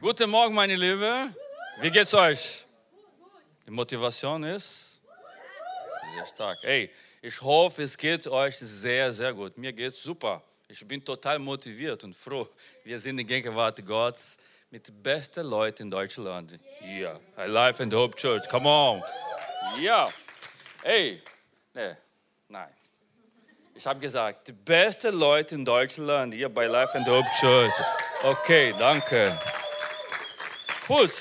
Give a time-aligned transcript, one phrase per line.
[0.00, 1.34] Guten Morgen, meine Liebe.
[1.80, 2.64] Wie geht's euch?
[3.66, 5.00] Die Motivation ist
[6.14, 6.58] sehr stark.
[6.62, 6.88] Hey,
[7.20, 9.58] ich hoffe, es geht euch sehr, sehr gut.
[9.58, 10.40] Mir geht's super.
[10.68, 12.48] Ich bin total motiviert und froh.
[12.84, 14.36] Wir sind in Gegenwart Gottes
[14.70, 16.60] mit den besten Leuten in Deutschland.
[16.80, 17.46] Ja, yeah.
[17.46, 18.48] Life and Hope Church.
[18.48, 19.02] Come on.
[19.80, 20.08] Ja.
[20.80, 21.20] Hey,
[21.74, 21.96] nee,
[22.48, 22.70] nein.
[23.74, 27.72] Ich habe gesagt, die besten Leute in Deutschland hier bei Life and Hope Church.
[28.22, 29.36] Okay, danke.
[30.88, 31.12] Gut.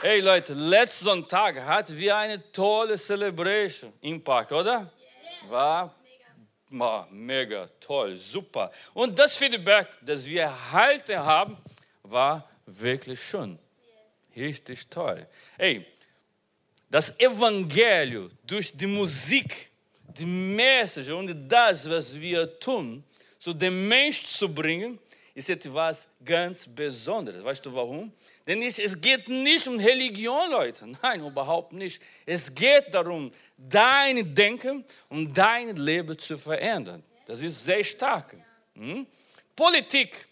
[0.00, 4.92] Hey Leute, letzten Sonntag hatten wir eine tolle Celebration im Park, oder?
[5.48, 5.92] War
[6.70, 7.08] mega.
[7.10, 8.70] mega toll, super.
[8.94, 11.56] Und das Feedback, das wir erhalten haben,
[12.04, 13.58] war wirklich schön.
[14.36, 15.26] Richtig toll.
[15.58, 15.84] Hey,
[16.88, 19.72] das Evangelium durch die Musik
[20.16, 23.02] die Message und das, was wir tun,
[23.40, 25.00] zu dem Menschen zu bringen,
[25.34, 27.42] ist etwas ganz Besonderes.
[27.42, 28.12] Weißt du warum?
[28.46, 30.88] Denn es geht nicht um Religion, Leute.
[31.02, 32.02] Nein, überhaupt nicht.
[32.26, 37.04] Es geht darum, dein Denken und dein Leben zu verändern.
[37.26, 38.34] Das ist sehr stark.
[38.74, 39.06] Hm?
[39.54, 40.26] Politik,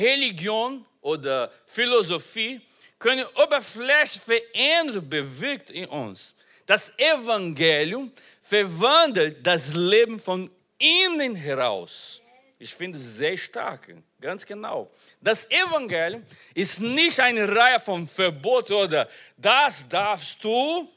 [0.00, 2.60] Religion oder Philosophie
[2.98, 6.34] können Oberfläche verändern, bewegt in uns.
[6.66, 8.10] Das Evangelium
[8.40, 12.20] verwandelt das Leben von innen heraus.
[12.58, 13.94] Ich finde es sehr stark,
[14.24, 14.90] ganz genau.
[15.20, 20.88] Das Evangelium ist nicht eine Reihe von Verboten oder das darfst du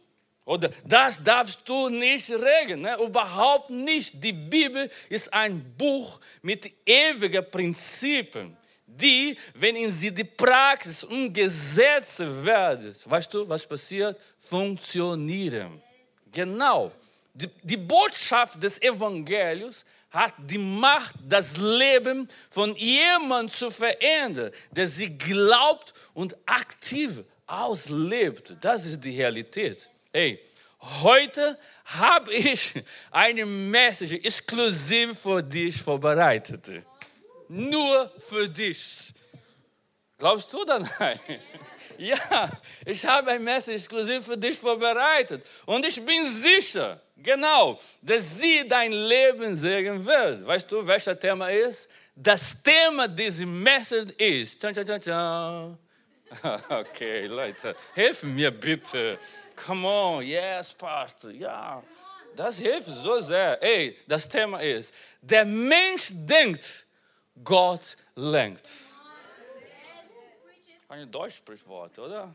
[0.45, 2.81] oder das darfst du nicht regeln.
[2.81, 2.97] Ne?
[3.03, 4.23] Überhaupt nicht.
[4.23, 12.19] Die Bibel ist ein Buch mit ewigen Prinzipien, die, wenn in sie die Praxis umgesetzt
[12.45, 14.17] werden, weißt du, was passiert?
[14.39, 15.81] Funktionieren.
[16.31, 16.91] Genau.
[17.33, 24.87] Die, die Botschaft des Evangeliums hat die Macht, das Leben von jemandem zu verändern, der
[24.87, 28.55] sie glaubt und aktiv auslebt.
[28.61, 29.89] Das ist die Realität.
[30.11, 30.39] Hey,
[31.01, 32.73] heute habe ich
[33.11, 36.83] eine Message exklusiv für dich vorbereitet.
[37.49, 39.13] Nur für dich.
[40.17, 41.19] Glaubst du nein?
[41.99, 42.51] Ja,
[42.85, 45.43] ich habe ein Message exklusiv für dich vorbereitet.
[45.65, 50.45] Und ich bin sicher, genau, dass sie dein Leben segnen wird.
[50.45, 51.89] Weißt du, welches Thema ist?
[52.15, 54.59] Das Thema dieser Message ist.
[54.59, 55.77] Tschan, tschan, tschan,
[56.69, 59.17] Okay, Leute, helfen mir bitte.
[59.55, 61.31] Come on, yes, Pastor.
[61.31, 61.81] Ja,
[62.35, 63.61] das hilft so sehr.
[63.61, 66.85] Ey, das Thema ist, der Mensch denkt,
[67.43, 68.67] Gott lenkt.
[70.89, 72.33] Ein Deutschsprichwort, oder?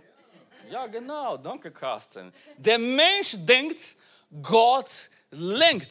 [0.71, 2.33] Ja, genau, danke, Carsten.
[2.57, 3.97] Der Mensch denkt,
[4.41, 5.91] Gott lenkt.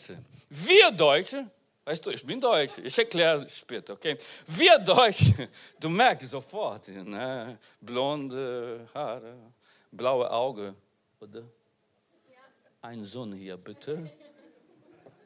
[0.50, 1.50] Wir Deutsche,
[1.85, 4.18] weißt du, ich bin Deutsch, ich erkläre später, okay?
[4.47, 7.57] Wir Deutsche, du merkst sofort, ne?
[7.79, 9.35] blonde Haare,
[9.91, 10.75] blaue Augen,
[11.19, 11.44] oder?
[12.81, 14.12] Ein Sohn hier, bitte.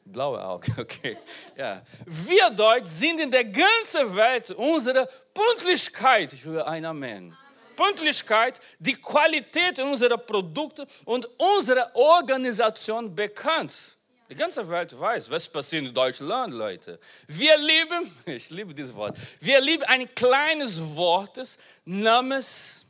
[0.04, 1.16] Blaue Augen, okay.
[1.56, 1.82] Ja.
[2.04, 7.36] Wir Deutsch sind in der ganzen Welt unsere Pünktlichkeit, ich höre ein Amen.
[7.76, 13.96] Pünktlichkeit, die Qualität unserer Produkte und unserer Organisation bekannt.
[14.28, 16.98] Die ganze Welt weiß, was passiert in Deutschland, Leute.
[17.28, 21.40] Wir lieben, ich liebe dieses Wort, wir lieben ein kleines Wort
[21.84, 22.86] namens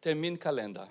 [0.00, 0.88] Terminkalender.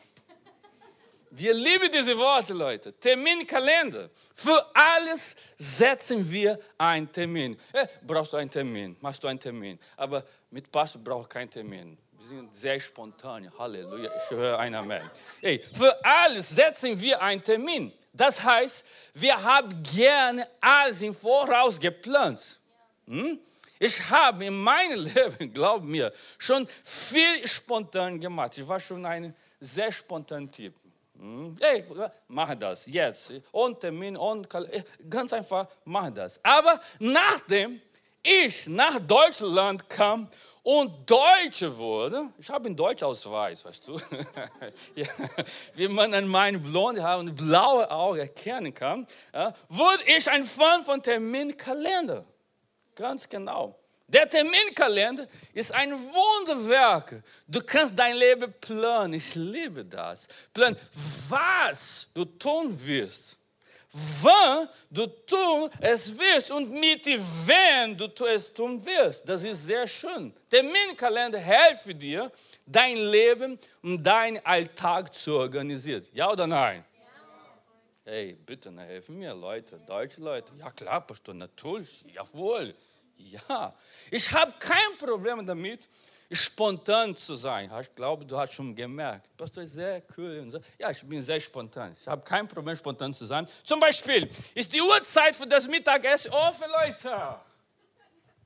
[1.37, 2.93] Wir lieben diese Worte, Leute.
[2.93, 4.09] Terminkalender.
[4.33, 7.57] Für alles setzen wir einen Termin.
[7.73, 8.95] Eh, brauchst du einen Termin?
[9.01, 9.77] Machst du einen Termin?
[9.97, 11.97] Aber mit Pastor brauche ich keinen Termin.
[12.27, 13.51] Wir sind sehr spontan.
[13.55, 14.09] Halleluja.
[14.17, 15.11] Ich höre ein Amen.
[15.41, 17.93] Hey, für alles setzen wir einen Termin.
[18.11, 22.59] Das heißt, wir haben gerne alles im Voraus geplant.
[23.05, 23.37] Hm?
[23.77, 28.57] Ich habe in meinem Leben, glaub mir, schon viel spontan gemacht.
[28.57, 30.73] Ich war schon ein sehr spontaner Typ.
[31.19, 31.55] Hm?
[31.61, 31.85] Hey,
[32.27, 33.33] mach das jetzt.
[33.51, 34.47] Und Termin, und
[35.07, 36.43] ganz einfach, mach das.
[36.43, 37.79] Aber nachdem
[38.23, 40.27] ich nach Deutschland kam
[40.65, 44.01] und Deutsche wurde, ich habe einen Deutschausweis, weißt du,
[44.95, 45.05] ja,
[45.75, 50.43] wie man an meinen blonden Haaren und blaue Augen erkennen kann, ja, wurde ich ein
[50.43, 52.25] Fan von Terminkalender.
[52.95, 53.77] Ganz genau.
[54.07, 57.21] Der Terminkalender ist ein Wunderwerk.
[57.47, 59.13] Du kannst dein Leben planen.
[59.13, 60.27] Ich liebe das.
[60.51, 60.75] Plan,
[61.29, 63.37] was du tun wirst.
[64.21, 69.27] Wann du tun es wirst und mit wem du es tun wirst.
[69.27, 70.33] Das ist sehr schön.
[70.49, 72.29] Terminkalender hilft dir,
[72.65, 76.03] dein Leben und deinen Alltag zu organisieren.
[76.11, 76.83] Ja oder nein?
[78.03, 80.51] Hey, bitte, helfen mir Leute, deutsche Leute.
[80.59, 82.75] Ja klar, Pastor, natürlich, jawohl.
[83.17, 83.73] Ja,
[84.11, 85.87] ich habe kein Problem damit,
[86.31, 87.71] spontan zu sein.
[87.81, 89.29] Ich glaube, du hast schon gemerkt.
[89.37, 90.61] Pastor ist sehr cool.
[90.77, 91.95] Ja, ich bin sehr spontan.
[91.99, 93.47] Ich habe kein Problem, spontan zu sein.
[93.63, 97.39] Zum Beispiel ist die Uhrzeit für das Mittagessen offen, Leute.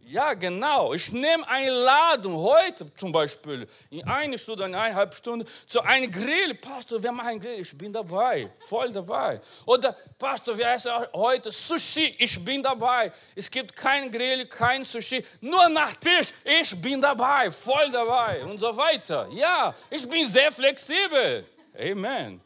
[0.06, 0.94] Ja, genau.
[0.94, 6.56] Ich nehme eine Ladung heute zum Beispiel in eine Stunde, eineinhalb Stunden zu einem Grill.
[6.56, 7.60] Pastor, wir machen Grill.
[7.60, 9.40] Ich bin dabei, voll dabei.
[9.66, 12.16] Oder Pastor, wir essen heute Sushi.
[12.18, 13.12] Ich bin dabei.
[13.36, 16.34] Es gibt kein Grill, kein Sushi, nur nach Tisch.
[16.44, 19.28] Ich bin dabei, voll dabei und so weiter.
[19.32, 21.46] Ja, ich bin sehr flexibel.
[21.80, 22.42] Amen.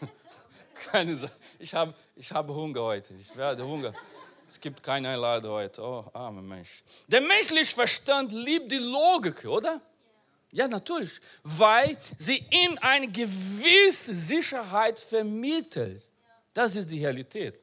[0.92, 1.32] Keine Sache.
[1.58, 3.12] Ich habe ich hab Hunger heute.
[3.14, 3.92] Ich werde Hunger.
[4.48, 5.82] Es gibt keine Einladung heute.
[5.82, 6.82] Oh, armer Mensch.
[7.06, 9.80] Der menschliche Verstand liebt die Logik, oder?
[10.50, 11.20] Ja, natürlich.
[11.42, 16.08] Weil sie ihm eine gewisse Sicherheit vermittelt.
[16.54, 17.60] Das ist die Realität.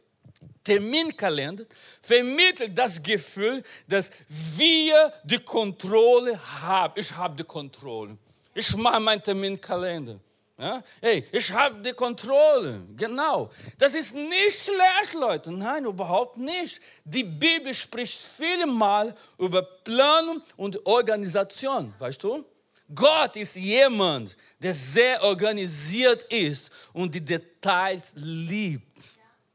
[0.63, 1.65] Terminkalender
[2.01, 6.93] vermittelt das Gefühl, dass wir die Kontrolle haben.
[6.99, 8.17] Ich habe die Kontrolle.
[8.53, 10.19] Ich mache meinen Terminkalender.
[10.57, 10.81] Ja?
[11.01, 12.81] Hey, ich habe die Kontrolle.
[12.95, 13.49] Genau.
[13.77, 15.51] Das ist nicht schlecht, Leute.
[15.51, 16.79] Nein, überhaupt nicht.
[17.03, 21.93] Die Bibel spricht vielmal über Planung und Organisation.
[21.99, 22.45] Weißt du?
[22.93, 28.85] Gott ist jemand, der sehr organisiert ist und die Details liebt.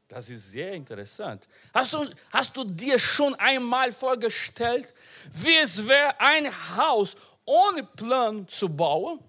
[0.07, 1.47] Das ist sehr interessant.
[1.73, 4.93] Hast du, hast du dir schon einmal vorgestellt,
[5.31, 7.15] wie es wäre, ein Haus
[7.45, 9.19] ohne Plan zu bauen?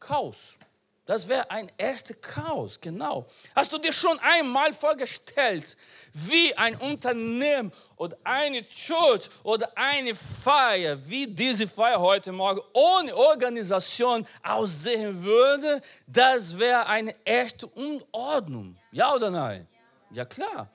[0.00, 0.56] Chaos.
[1.06, 3.26] Das wäre ein echter Chaos, genau.
[3.54, 5.76] Hast du dir schon einmal vorgestellt,
[6.14, 13.14] wie ein Unternehmen oder eine Church oder eine Feier, wie diese Feier heute Morgen, ohne
[13.14, 15.82] Organisation aussehen würde?
[16.06, 18.78] Das wäre eine echte Unordnung.
[18.90, 19.68] Ja oder nein?
[20.10, 20.70] Ja klar.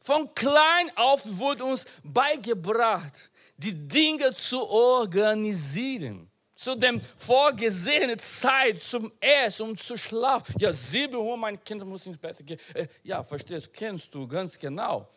[0.00, 6.31] Von klein auf wurde uns beigebracht, die Dinge zu organisieren
[6.62, 10.54] zu dem vorgesehenen Zeit zum Essen, um zu schlafen.
[10.58, 12.58] Ja, sieben Uhr, mein Kind muss ins Bett gehen.
[12.74, 15.08] Äh, ja, verstehst du, kennst du ganz genau.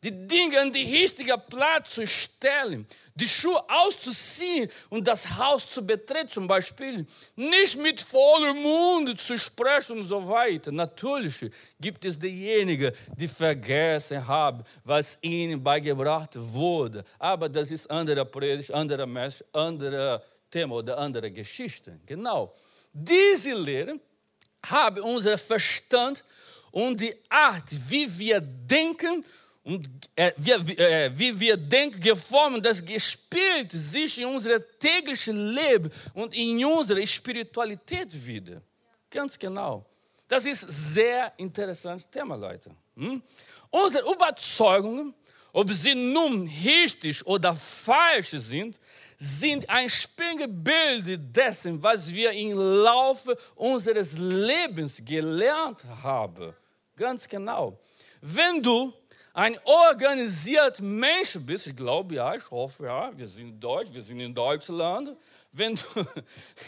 [0.00, 2.86] Die Dinge an die richtige Platz zu stellen,
[3.16, 7.04] die Schuhe auszuziehen und das Haus zu betreten zum Beispiel.
[7.34, 10.70] Nicht mit vollem Mund zu sprechen und so weiter.
[10.70, 11.50] Natürlich
[11.80, 17.02] gibt es diejenigen, die vergessen haben, was ihnen beigebracht wurde.
[17.18, 22.00] Aber das ist andere Predigt, andere Message, andere Thema oder andere Geschichte.
[22.06, 22.54] Genau.
[22.92, 24.00] Diese Lehren
[24.66, 26.24] haben unseren Verstand
[26.70, 29.24] und die Art, wie wir denken
[29.64, 35.90] und äh, wie, äh, wie wir denken, geformt, das gespielt sich in unser täglichen Leben
[36.14, 38.62] und in unserer Spiritualität wieder.
[39.10, 39.84] Ganz genau.
[40.26, 42.70] Das ist ein sehr interessantes Thema, Leute.
[42.96, 43.22] Hm?
[43.70, 45.14] Unsere Überzeugungen,
[45.52, 48.78] ob sie nun richtig oder falsch sind,
[49.18, 56.54] sind ein Spiegelbild dessen, was wir im Laufe unseres Lebens gelernt haben.
[56.96, 57.80] Ganz genau.
[58.20, 58.92] Wenn du
[59.34, 64.20] ein organisierter Mensch bist, ich glaube ja, ich hoffe ja, wir sind Deutsch, wir sind
[64.20, 65.16] in Deutschland.
[65.50, 65.82] Wenn du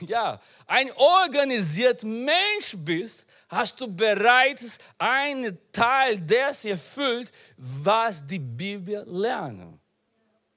[0.06, 9.04] ja, ein organisierter Mensch bist, hast du bereits einen Teil dessen erfüllt, was die Bibel
[9.06, 9.78] lernt.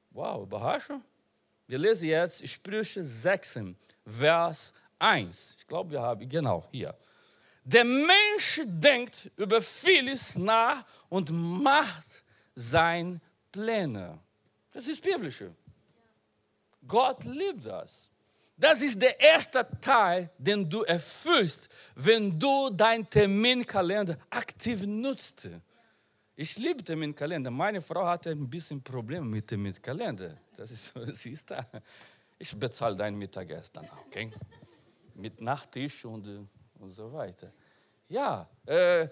[0.10, 1.04] Wow, Überraschung.
[1.68, 3.60] Wir lesen jetzt Sprüche 6,
[4.06, 5.56] Vers 1.
[5.60, 6.96] Ich glaube, wir haben, genau, hier.
[7.64, 12.24] Der Mensch denkt über vieles nach und macht
[12.56, 14.20] seine Pläne.
[14.72, 15.44] Das ist biblisch.
[16.86, 18.10] Gott liebt das.
[18.58, 25.48] Das ist der erste Teil, den du erfüllst, wenn du deinen Terminkalender aktiv nutzt.
[26.36, 27.52] Ich liebe Terminkalender.
[27.52, 30.36] Meine Frau hatte ein bisschen Probleme mit Terminkalender.
[30.58, 31.64] Das ist so, siehst du,
[32.40, 34.32] ich bezahle dein Mittagessen okay?
[35.14, 36.48] Mit Nachttisch und,
[36.80, 37.52] und so weiter.
[38.10, 39.08] Ja, äh,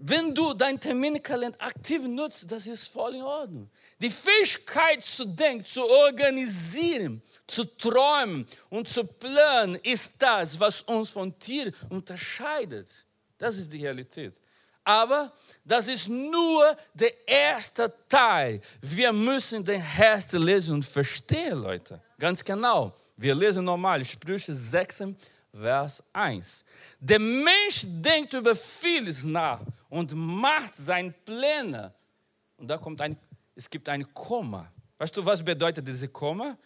[0.00, 3.70] wenn du deinen Terminkalender aktiv nutzt, das ist voll in Ordnung.
[4.00, 11.10] Die Fähigkeit zu denken, zu organisieren, zu träumen und zu planen, ist das, was uns
[11.10, 12.88] von Tieren unterscheidet.
[13.38, 14.40] Das ist die Realität.
[14.86, 15.32] Aber
[15.64, 18.60] das ist nur der erste Teil.
[18.80, 22.00] Wir müssen den Rest lesen und verstehen, Leute.
[22.20, 22.94] Ganz genau.
[23.16, 25.02] Wir lesen normal Sprüche 6,
[25.52, 26.64] Vers 1.
[27.00, 31.92] Der Mensch denkt über vieles nach und macht seine Pläne.
[32.56, 33.18] Und da kommt ein,
[33.56, 34.70] es gibt ein Komma.
[34.98, 36.56] Weißt du, was bedeutet diese Komma?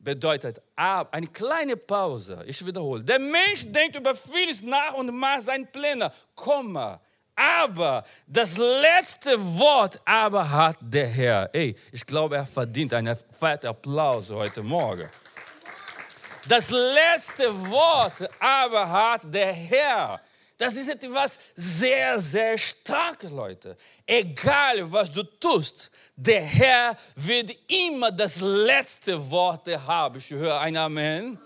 [0.00, 2.42] Bedeutet eine kleine Pause.
[2.48, 3.04] Ich wiederhole.
[3.04, 6.10] Der Mensch denkt über vieles nach und macht seine Pläne.
[6.34, 7.00] Komma
[7.36, 11.50] aber das letzte Wort aber hat der Herr.
[11.52, 15.08] Ey, ich glaube, er verdient einen fetten Applaus heute Morgen.
[16.48, 20.20] Das letzte Wort aber hat der Herr.
[20.56, 23.76] Das ist etwas sehr, sehr Starkes, Leute.
[24.06, 30.18] Egal, was du tust, der Herr wird immer das letzte Wort haben.
[30.18, 31.38] Ich höre ein Amen.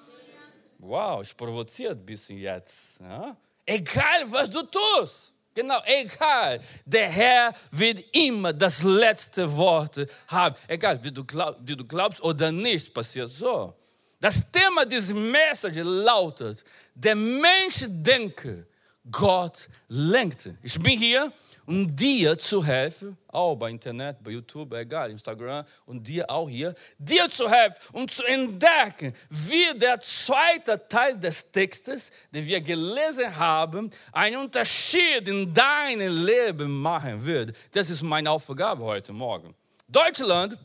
[0.79, 3.01] Wow, ich provoziert ein bisschen jetzt.
[3.01, 3.37] Ja?
[3.65, 5.33] Egal, was du tust.
[5.59, 6.61] Genau, egal.
[6.85, 10.55] Der Herr wird immer das letzte Wort haben.
[10.69, 13.75] Egal, wie du, glaub, wie du glaubst oder nicht, passiert so.
[14.21, 16.63] Das Thema dieser Message lautet,
[16.95, 18.69] der Mensch denke,
[19.11, 20.49] Gott lenkt.
[20.63, 21.33] Ich bin hier,
[21.69, 26.75] um dir zu helfen, auch bei Internet, bei YouTube, egal, Instagram und dir auch hier,
[26.97, 33.37] dir zu helfen, um zu entdecken, wie der zweite Teil des Textes, den wir gelesen
[33.37, 37.55] haben, einen Unterschied in deinem Leben machen wird.
[37.73, 39.55] Das ist meine Aufgabe heute Morgen.
[39.87, 40.57] Deutschland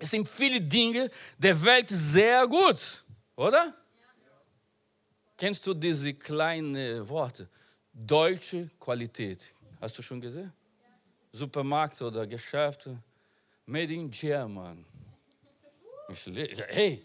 [0.00, 3.04] ist in vielen Dingen der Welt sehr gut,
[3.36, 3.66] oder?
[3.66, 3.72] Ja.
[5.36, 7.48] Kennst du diese kleinen Worte?
[7.92, 9.54] Deutsche Qualität.
[9.80, 10.52] Hast du schon gesehen?
[11.32, 12.98] Supermarkt oder Geschäfte.
[13.66, 14.84] Made in German.
[16.68, 17.04] Hey,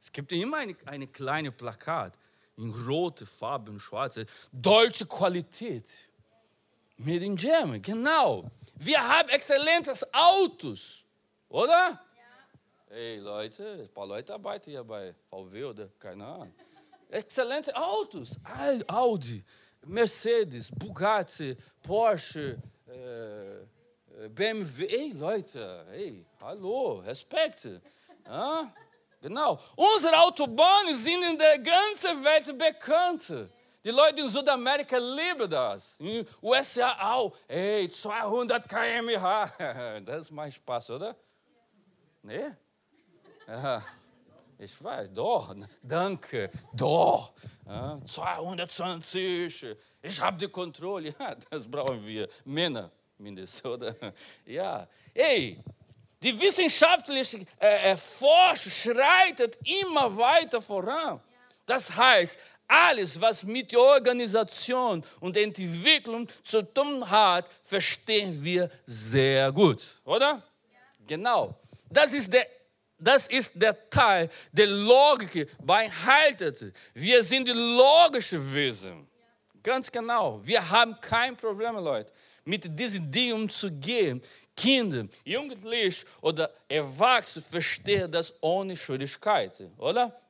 [0.00, 2.18] es gibt immer eine, eine kleine Plakat
[2.58, 4.26] in rote Farben, schwarze.
[4.52, 5.90] Deutsche Qualität.
[6.96, 8.50] Made in German, genau.
[8.74, 11.04] Wir haben exzellentes Autos,
[11.48, 11.70] oder?
[11.70, 12.00] Ja.
[12.90, 16.52] Hey Leute, ein paar Leute arbeiten ja bei VW oder keine Ahnung.
[17.10, 18.38] Exzellente Autos,
[18.86, 19.42] Audi,
[19.88, 24.86] Mercedes, Bugatti, Porsche, äh, BMW.
[24.86, 27.68] Ey, Leute, hey, hallo, Respekt.
[28.26, 28.72] Ja?
[29.20, 29.58] Genau.
[29.74, 33.32] Unsere Autobahnen sind in der ganzen Welt bekannt.
[33.82, 35.96] Die Leute in Südamerika lieben das.
[36.00, 37.34] In USA auch.
[37.46, 40.00] Hey, 200 km/h.
[40.00, 41.16] Das macht Spaß, oder?
[42.22, 42.50] Nee?
[43.46, 43.82] Ja.
[44.60, 47.32] Ich weiß, doch, danke, doch.
[47.68, 51.14] Ja, 220, ich habe die Kontrolle.
[51.18, 53.94] Ja, das brauchen wir, Männer mindestens, oder?
[54.46, 55.60] Ja, ey,
[56.22, 61.20] die wissenschaftliche äh, Forschung schreitet immer weiter voran.
[61.66, 69.52] Das heißt, alles, was mit der Organisation und Entwicklung zu tun hat, verstehen wir sehr
[69.52, 70.42] gut, oder?
[71.06, 71.54] Genau.
[71.90, 72.46] Das ist der
[72.98, 76.72] das ist der Teil der Logik beinhaltet.
[76.94, 79.06] Wir sind die logischen Wesen.
[79.62, 80.40] Ganz genau.
[80.42, 82.12] Wir haben kein Problem, Leute,
[82.44, 84.22] mit diesen Dingen umzugehen.
[84.56, 90.20] Kinder, Jugendliche oder Erwachsene verstehen das ohne Schwierigkeit, oder?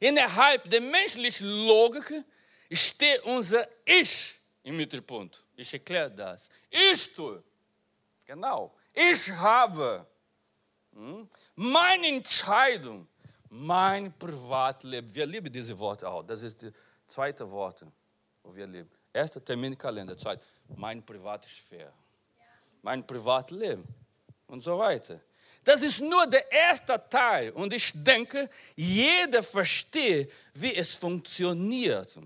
[0.00, 2.24] Innerhalb der menschlichen Logik
[2.72, 5.44] steht unser Ich im Mittelpunkt.
[5.56, 6.48] Ich erkläre das.
[6.70, 7.42] Ich tue.
[8.24, 8.74] Genau.
[8.92, 10.06] Ich habe.
[10.94, 11.28] Hm?
[11.56, 13.06] Meine Entscheidung,
[13.50, 15.14] mein Privatleben.
[15.14, 16.22] Wir lieben diese Worte auch.
[16.22, 16.72] Das ist das
[17.08, 17.84] zweite Wort,
[18.42, 18.90] wo wir leben.
[19.12, 20.40] Erster Terminkalender, zweit,
[20.76, 21.92] mein Privatsphäre.
[22.82, 23.84] Mein Privatleben
[24.46, 25.20] und so weiter.
[25.62, 32.18] Das ist nur der erste Teil und ich denke, jeder versteht, wie es funktioniert.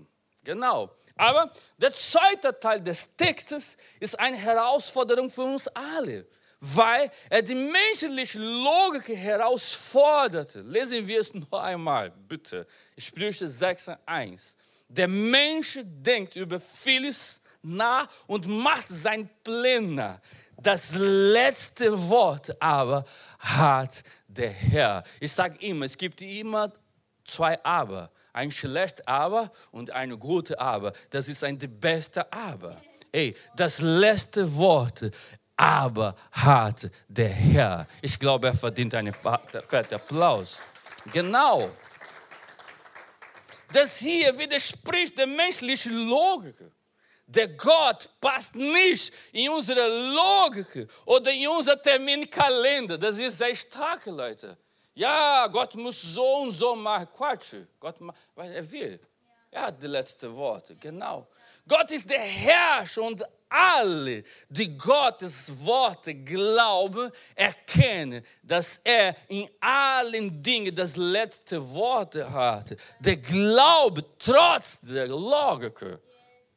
[0.43, 0.91] Genau.
[1.15, 6.25] Aber der zweite Teil des Textes ist eine Herausforderung für uns alle
[6.59, 10.61] weil er die menschliche Logik herausforderte.
[10.61, 12.67] Lesen wir es noch einmal, bitte.
[12.97, 14.55] Sprüche 6,1.
[14.87, 20.21] Der Mensch denkt über vieles nach und macht sein Pläne.
[20.61, 23.05] Das letzte Wort aber
[23.37, 25.03] hat der Herr.
[25.19, 26.73] Ich sage immer, es gibt immer
[27.25, 28.11] zwei Aber.
[28.33, 30.93] Ein schlecht Aber und eine gute Aber.
[31.09, 32.81] Das ist ein beste Aber.
[33.11, 35.11] Ey, das letzte Wort
[35.59, 37.85] aber hat der Herr.
[38.01, 40.59] Ich glaube, er verdient einen fetten Applaus.
[41.11, 41.69] Genau.
[43.73, 46.55] Das hier widerspricht der menschlichen Logik.
[47.27, 52.97] Der Gott passt nicht in unsere Logik oder in unser Terminkalender.
[52.97, 54.57] Das ist sehr stark, Leute.
[54.93, 57.09] Ja, Gott muss so und so machen.
[57.13, 57.55] Quatsch.
[57.81, 57.97] Gott,
[58.33, 58.97] was er will.
[59.51, 60.75] Er hat die letzten Worte.
[60.75, 61.27] Genau.
[61.69, 70.41] Gott ist der Herrscher und alle, die Gottes Worte glauben, erkennen, dass er in allen
[70.43, 72.75] Dingen das letzte Wort hat.
[72.99, 75.99] Der Glaube trotz der Logik.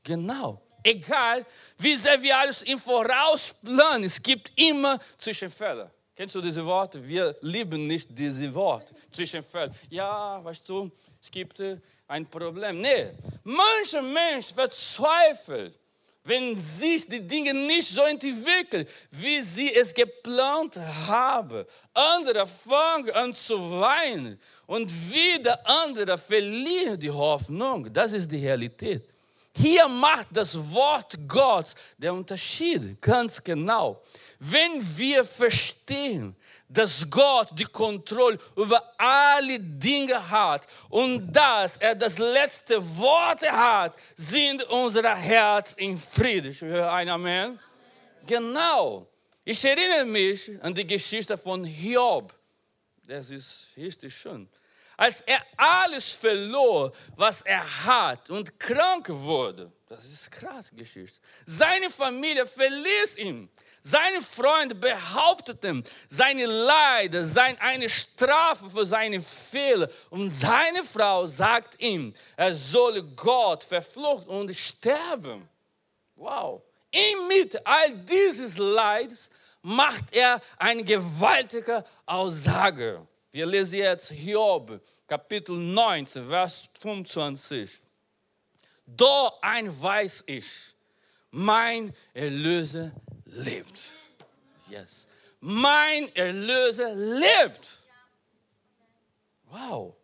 [0.03, 0.61] Genau.
[0.83, 1.47] Egal,
[1.79, 5.93] wie sehr wir alles im Voraus planen, es gibt immer Zwischenfälle.
[6.15, 7.07] Kennst du diese Worte?
[7.07, 8.95] Wir lieben nicht diese Worte.
[9.11, 9.73] Zwischenfälle.
[9.89, 10.91] Ja, weißt du,
[11.23, 11.63] es gibt
[12.09, 12.81] ein Problem.
[12.81, 13.11] Nee,
[13.45, 15.79] mancher Mensch verzweifelt
[16.25, 21.65] wenn sich die Dinge nicht so entwickeln, wie sie es geplant haben.
[21.93, 27.93] Andere fangen an zu weinen und wieder andere verlieren die Hoffnung.
[27.93, 29.05] Das ist die Realität.
[29.55, 34.01] Hier macht das Wort Gottes den Unterschied, ganz genau.
[34.39, 36.35] Wenn wir verstehen,
[36.73, 43.95] dass Gott die Kontrolle über alle Dinge hat und dass er das letzte Wort hat,
[44.17, 46.51] sind unsere Herzen in Frieden.
[46.51, 47.09] Ich ein Amen.
[47.09, 47.59] Amen.
[48.27, 49.07] Genau.
[49.45, 52.33] Ich erinnere mich an die Geschichte von Hiob.
[53.07, 54.49] Das ist richtig schön.
[54.97, 61.19] Als er alles verlor, was er hat und krank wurde, das ist krass Geschichte.
[61.45, 63.51] Seine Familie verließ ihn.
[63.85, 69.89] Seine Freunde behaupteten, seine Leide seien eine Strafe für seine Fehler.
[70.09, 75.49] Und seine Frau sagt ihm, er solle Gott verflucht und sterben.
[76.15, 76.63] Wow.
[76.93, 79.31] Inmitten all dieses Leids
[79.63, 83.05] macht er eine gewaltige Aussage.
[83.33, 87.81] Wir lesen jetzt Hiob, Kapitel 19, Vers 25.
[88.87, 90.47] Doch ein weiß ich,
[91.33, 92.93] mein Erlöser
[93.33, 93.81] lebt.
[94.69, 95.07] Yes.
[95.41, 97.83] Mein Erlöser lebt.
[99.51, 99.95] Wow.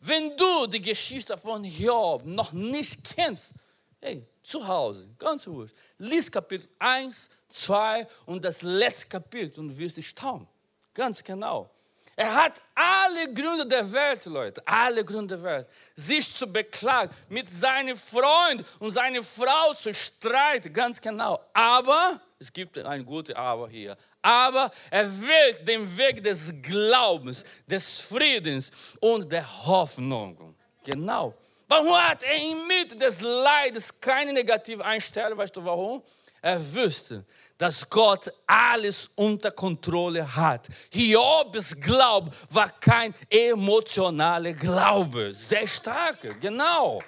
[0.00, 3.54] Wenn du die Geschichte von Job noch nicht kennst,
[4.00, 9.98] hey, zu Hause, ganz ruhig, lies Kapitel 1, 2 und das letzte Kapitel und wirst
[9.98, 10.48] dich staunen.
[10.94, 11.70] Ganz genau.
[12.16, 17.48] Er hat alle Gründe der Welt, Leute, alle Gründe der Welt, sich zu beklagen, mit
[17.48, 21.40] seinem Freund und seiner Frau zu streiten, ganz genau.
[21.54, 28.00] Aber, es gibt ein gutes Aber hier, aber er wählt den Weg des Glaubens, des
[28.00, 30.54] Friedens und der Hoffnung.
[30.84, 31.34] Genau.
[31.68, 35.38] Warum hat er inmitten des Leides keine negative Einstellung?
[35.38, 36.02] Weißt du warum?
[36.42, 37.24] Er wüsste,
[37.60, 40.66] dass Gott alles unter Kontrolle hat.
[40.90, 47.02] Hiobs Glaube war kein emotionaler Glaube, sehr stark, genau.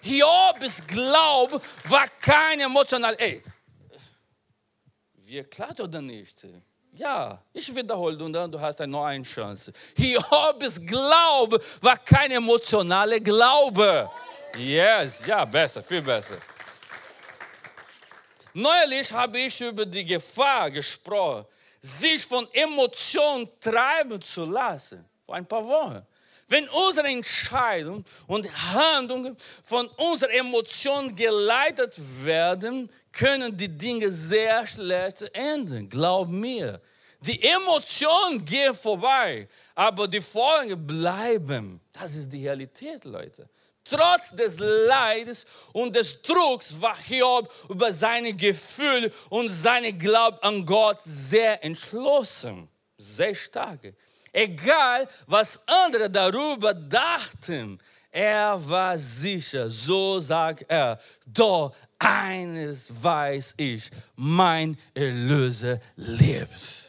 [0.00, 3.42] Hiobs Glaube war kein emotionaler, ey,
[5.26, 6.46] wir klar oder nicht?
[6.94, 9.74] Ja, ich wiederhole und dann du hast eine Chance.
[9.94, 14.08] Hiobs Glaube war kein emotionaler Glaube.
[14.56, 16.36] Yes, ja, besser, viel besser.
[18.58, 21.44] Neulich habe ich über die Gefahr gesprochen,
[21.78, 25.04] sich von Emotionen treiben zu lassen.
[25.26, 26.00] Vor ein paar Wochen.
[26.48, 35.20] Wenn unsere Entscheidungen und Handlungen von unseren Emotionen geleitet werden, können die Dinge sehr schlecht
[35.34, 35.86] enden.
[35.86, 36.80] Glaub mir.
[37.20, 41.78] Die Emotionen gehen vorbei, aber die Folgen bleiben.
[41.92, 43.50] Das ist die Realität, Leute.
[43.88, 50.66] Trotz des Leides und des Drucks war Hiob über seine Gefühle und seine Glauben an
[50.66, 52.68] Gott sehr entschlossen,
[52.98, 53.80] sehr stark.
[54.32, 63.90] Egal, was andere darüber dachten, er war sicher, so sagt er, doch eines weiß ich,
[64.16, 66.85] mein Erlöser lebt.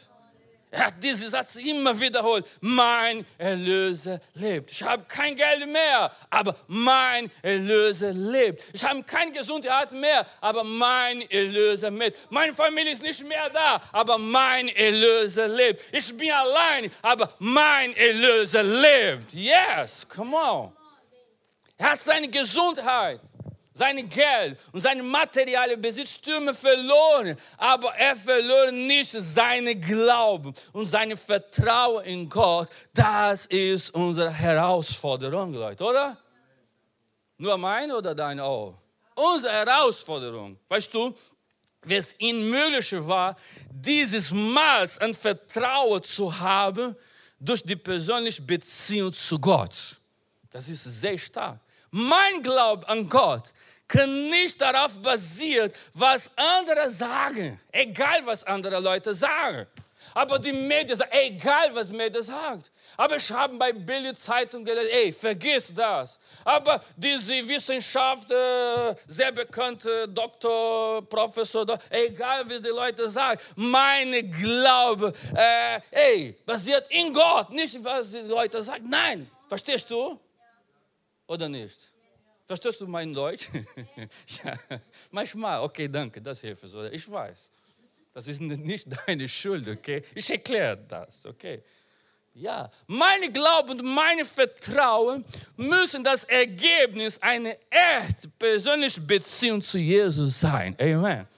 [0.70, 2.46] Er hat diesen Satz immer wiederholt.
[2.60, 4.70] Mein Erlöser lebt.
[4.70, 8.64] Ich habe kein Geld mehr, aber mein Erlöser lebt.
[8.74, 12.18] Ich habe keine Gesundheit mehr, aber mein Erlöser lebt.
[12.30, 15.84] Meine Familie ist nicht mehr da, aber mein Erlöser lebt.
[15.90, 19.32] Ich bin allein, aber mein Erlöser lebt.
[19.32, 20.72] Yes, come on.
[21.78, 23.20] Er hat seine Gesundheit
[23.78, 31.16] sein Geld und seine materiellen Besitztümer verloren, aber er verlor nicht seinen Glauben und sein
[31.16, 32.68] Vertrauen in Gott.
[32.92, 36.18] Das ist unsere Herausforderung, Leute, oder?
[37.38, 38.74] Nur meine oder deine auch?
[39.14, 41.14] Unsere Herausforderung, weißt du,
[41.82, 43.36] wie es ihm möglich war,
[43.70, 46.96] dieses Maß an Vertrauen zu haben
[47.38, 50.00] durch die persönliche Beziehung zu Gott.
[50.50, 51.60] Das ist sehr stark.
[51.90, 53.52] Mein Glaube an Gott
[53.88, 57.58] kann nicht darauf basieren, was andere sagen.
[57.72, 59.66] Egal, was andere Leute sagen.
[60.14, 62.70] Aber die Medien sagen, egal, was Medien sagt.
[62.96, 66.18] Aber ich habe bei Bildzeitung gelesen, ey, vergiss das.
[66.44, 75.12] Aber diese Wissenschaft, äh, sehr bekannte Doktor, Professor, egal wie die Leute sagen, meine Glaube,
[75.36, 78.88] äh, ey, basiert in Gott, nicht was die Leute sagen.
[78.88, 80.18] Nein, verstehst du?
[81.28, 81.78] Oder nicht?
[82.48, 83.50] Verstehst du mein Deutsch?
[84.42, 84.54] ja,
[85.10, 86.82] manchmal, okay, danke, das hilft so.
[86.84, 87.50] Ich weiß,
[88.14, 90.02] das ist nicht deine Schuld, okay?
[90.14, 91.62] Ich erkläre das, okay?
[92.32, 95.26] Ja, meine Glauben und meine Vertrauen
[95.58, 100.74] müssen das Ergebnis einer echt persönlichen Beziehung zu Jesus sein.
[100.80, 101.28] Amen.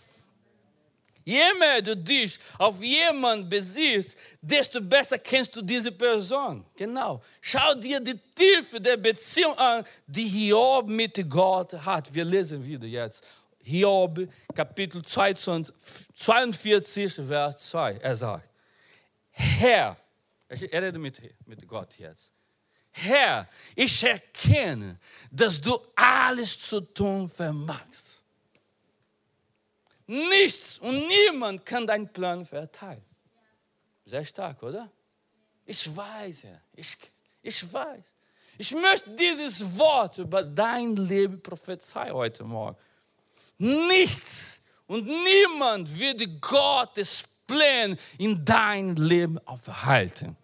[1.24, 6.66] Je mehr du dich auf jemanden besiehst, desto besser kennst du diese Person.
[6.76, 7.22] Genau.
[7.40, 12.14] Schau dir die Tiefe der Beziehung an, die Hiob mit Gott hat.
[12.14, 13.24] Wir lesen wieder jetzt.
[13.62, 17.96] Hiob, Kapitel 42, Vers 2.
[17.96, 18.48] Er sagt,
[19.30, 19.98] Herr,
[20.48, 22.32] er redet mit, mit Gott jetzt.
[22.90, 24.98] Herr, ich erkenne,
[25.30, 28.09] dass du alles zu tun vermagst.
[30.10, 33.04] Nichts und niemand kann deinen Plan verteilen.
[34.04, 34.90] Sehr stark, oder?
[35.64, 36.60] Ich weiß, Herr.
[36.74, 36.96] Ich,
[37.40, 38.16] ich weiß.
[38.58, 42.76] Ich möchte dieses Wort über dein Leben prophezeien heute Morgen.
[43.58, 50.36] Nichts und niemand wird Gottes Plan in dein Leben aufhalten.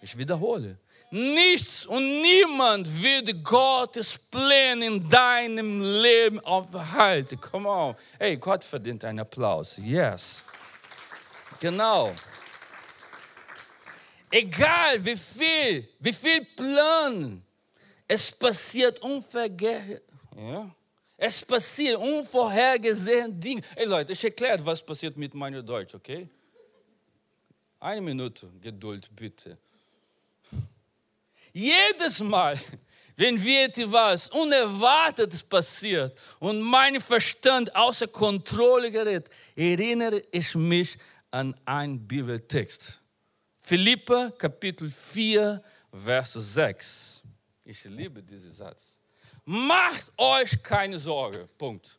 [0.00, 0.78] Ich wiederhole.
[1.14, 7.38] Nichts und niemand wird Gottes Pläne in deinem Leben aufhalten.
[7.38, 7.94] Come on.
[8.18, 9.76] Hey, Gott verdient einen Applaus.
[9.76, 10.46] Yes.
[11.60, 12.14] Genau.
[14.30, 17.42] Egal wie viel, wie viel Plan,
[18.08, 20.00] es passiert unvergessen.
[20.34, 20.74] Ja?
[21.18, 23.60] Es passiert unvorhergesehen Dinge.
[23.76, 26.26] Hey Leute, ich erkläre, was passiert mit meinem Deutsch, okay?
[27.78, 29.58] Eine Minute Geduld, bitte.
[31.52, 32.58] Jedes Mal,
[33.16, 40.98] wenn wir etwas Unerwartetes passiert und mein Verstand außer Kontrolle gerät, erinnere ich mich
[41.30, 43.00] an einen Bibeltext.
[43.60, 45.62] Philippa Kapitel 4,
[45.92, 47.22] Vers 6.
[47.64, 48.98] Ich liebe diesen Satz.
[49.44, 51.48] Macht euch keine Sorge.
[51.58, 51.98] Punkt.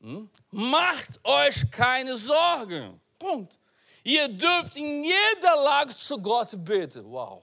[0.00, 0.28] Hm?
[0.50, 3.00] Macht euch keine Sorgen.
[3.18, 3.59] Punkt.
[4.02, 7.04] Ihr dürft in jeder Lage zu Gott beten.
[7.04, 7.42] Wow.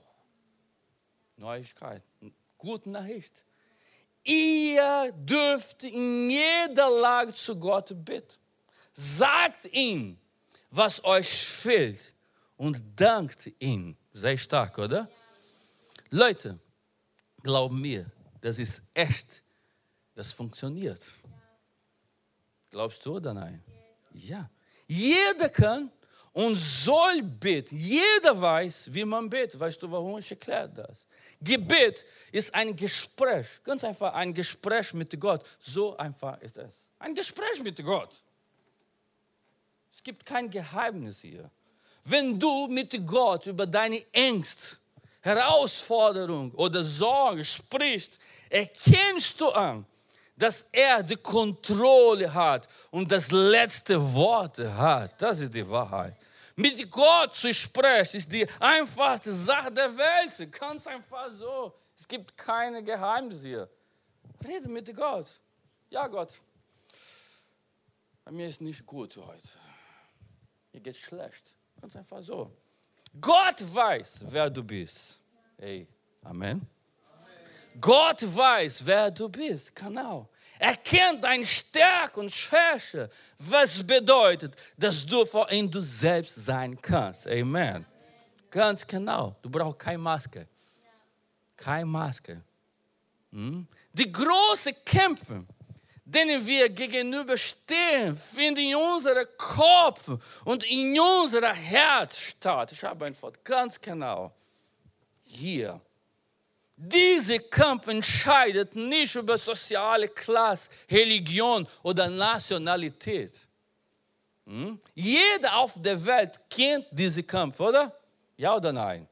[1.36, 2.04] Neuigkeit.
[2.58, 3.46] Gute Nachricht.
[4.24, 8.36] Ihr dürft in jeder Lage zu Gott beten.
[8.92, 10.18] Sagt ihm,
[10.72, 12.16] was euch fehlt
[12.58, 13.96] und dankt ihm.
[14.14, 15.08] Sehr stark, oder?
[16.10, 16.60] Leute,
[17.44, 18.10] glaub mir,
[18.42, 19.44] das ist echt.
[20.16, 21.00] Das funktioniert.
[22.72, 23.64] Glaubst du oder nein?
[24.14, 24.50] Ja.
[24.88, 25.92] Jeder kann
[26.38, 27.78] und soll beten.
[27.78, 29.60] Jeder weiß, wie man betet.
[29.60, 31.08] Weißt du, warum ich erkläre das?
[31.42, 35.44] Gebet ist ein Gespräch, ganz einfach ein Gespräch mit Gott.
[35.60, 36.76] So einfach ist es.
[37.00, 38.12] Ein Gespräch mit Gott.
[39.92, 41.50] Es gibt kein Geheimnis hier.
[42.04, 44.78] Wenn du mit Gott über deine Ängste,
[45.22, 49.88] Herausforderung oder Sorge sprichst, erkennst du an,
[50.38, 55.20] dass er die Kontrolle hat und das letzte Wort hat.
[55.22, 56.16] Das ist die Wahrheit.
[56.56, 60.52] Mit Gott zu sprechen ist die einfachste Sache der Welt.
[60.52, 61.74] Ganz einfach so.
[61.96, 63.70] Es gibt keine Geheimnisse.
[64.46, 65.28] Rede mit Gott.
[65.90, 66.34] Ja, Gott.
[68.24, 69.50] Bei mir ist nicht gut heute.
[70.74, 71.56] Mir geht schlecht.
[71.82, 72.52] Ganz einfach so.
[73.20, 75.20] Gott weiß, wer du bist.
[75.58, 75.88] Hey,
[76.24, 76.68] Amen.
[77.80, 79.76] Gott weiß, wer du bist.
[79.76, 80.30] Genau.
[80.60, 86.80] Er kennt deine Stärke und Schwäche, was bedeutet, dass du vor ihm du selbst sein
[86.82, 87.28] kannst.
[87.28, 87.86] Amen.
[88.50, 89.36] Ganz genau.
[89.42, 90.48] Du brauchst keine Maske.
[91.56, 92.42] Keine Maske.
[93.32, 93.68] Hm?
[93.94, 95.46] Die großen Kämpfe,
[96.06, 100.10] denen wir gegenüberstehen, finden in unserem Kopf
[100.46, 102.72] und in unserem Herz statt.
[102.72, 104.34] Ich habe ein Wort ganz genau.
[105.22, 105.82] Hier
[106.80, 113.34] dieser Kampf entscheidet nicht über soziale Klasse, Religion oder Nationalität.
[114.46, 114.80] Hm?
[114.94, 117.92] Jeder auf der Welt kennt diesen Kampf, oder?
[118.38, 119.08] Ja oder nein?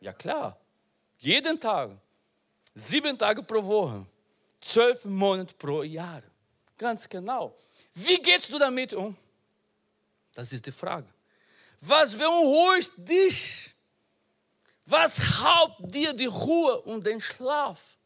[0.00, 0.56] Ja klar.
[1.18, 1.90] Jeden Tag.
[2.72, 4.06] Sieben Tage pro Woche.
[4.60, 6.22] Zwölf Monate pro Jahr.
[6.76, 7.56] Ganz genau.
[7.94, 9.16] Wie gehst du damit um?
[10.34, 11.08] Das ist die Frage.
[11.80, 13.74] Was beunruhigt dich?
[14.90, 17.98] Was raubt dir die Ruhe und den Schlaf?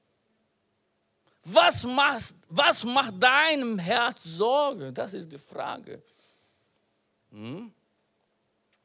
[1.44, 4.92] Was macht, was macht deinem Herz Sorge?
[4.92, 6.02] Das ist die Frage.
[7.30, 7.72] Hm?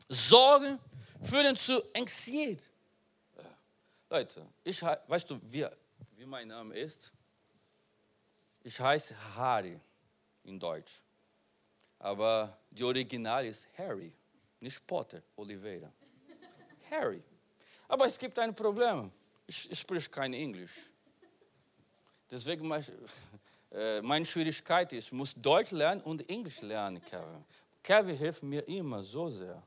[0.07, 0.77] Sorgen
[1.23, 2.69] führen zu Anxiety.
[4.09, 5.65] Leute, ich, weißt du, wie,
[6.15, 7.11] wie mein Name ist?
[8.61, 9.79] Ich heiße Harry
[10.43, 11.01] in Deutsch.
[11.97, 14.13] Aber die Original ist Harry,
[14.59, 15.91] nicht Potter Oliveira.
[16.91, 17.23] Harry.
[17.87, 19.11] Aber es gibt ein Problem.
[19.45, 20.91] Ich, ich spreche kein Englisch.
[22.29, 22.83] Deswegen mein,
[23.71, 27.45] äh, meine Schwierigkeit ist, ich muss Deutsch lernen und Englisch lernen, Kevin.
[27.81, 29.63] Kevin hilft mir immer so sehr.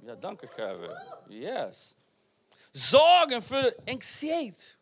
[0.00, 0.90] Ja, danke, Kevin.
[1.28, 1.96] Yes.
[2.72, 4.76] Sorgen für Anxiety.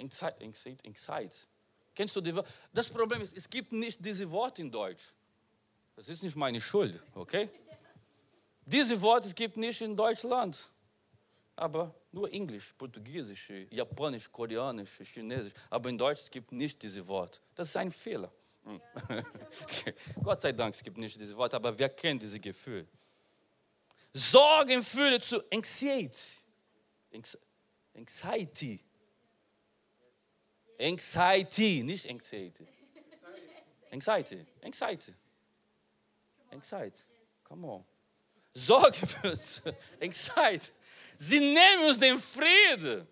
[0.00, 1.46] Anxiety, Anxiety.
[1.94, 2.50] Kennst du die Wörter?
[2.72, 5.12] Das Problem ist, es gibt nicht diese Worte in Deutsch.
[5.96, 7.48] Das ist nicht meine Schuld, okay?
[8.64, 10.70] Diese Worte es gibt nicht in Deutschland.
[11.60, 15.52] Aber nur Englisch, Portugiesisch, Japanisch, Koreanisch, Chinesisch.
[15.68, 17.38] Aber in Deutsch es gibt nicht diese Worte.
[17.54, 18.32] Das ist ein Fehler.
[18.64, 18.80] Hm.
[20.22, 22.86] Gott sei Dank, es gibt nicht diese Worte, aber wer kennt diese Gefühle?
[24.14, 26.38] Sorgen führt zu Anxiety.
[27.94, 28.80] Anxiety.
[30.80, 32.66] Anxiety, nicht Anxiety.
[33.92, 34.46] Anxiety.
[34.62, 35.14] Anxiety.
[36.52, 37.02] Anxiety.
[37.44, 37.84] Come on.
[38.54, 39.62] Sorge uns.
[40.00, 40.72] Anxiety.
[41.22, 43.06] Sie nehmen uns den Frieden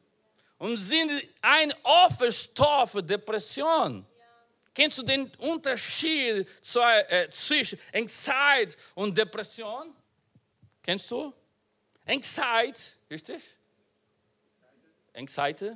[0.56, 4.06] und sind ein Opferstor für Depression.
[4.72, 9.94] Kennst du den Unterschied äh, zwischen Anxiety und Depression?
[10.82, 11.34] Kennst du?
[12.06, 13.42] Anxiety, richtig?
[15.14, 15.72] Anxiety,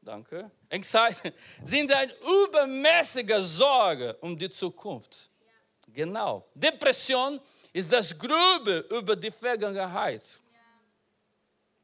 [0.00, 0.52] danke.
[0.70, 1.32] Anxiety
[1.64, 2.12] sind eine
[2.44, 5.28] übermäßige Sorge um die Zukunft.
[5.88, 6.46] Genau.
[6.54, 7.40] Depression
[7.72, 10.22] ist das Grübe über die Vergangenheit.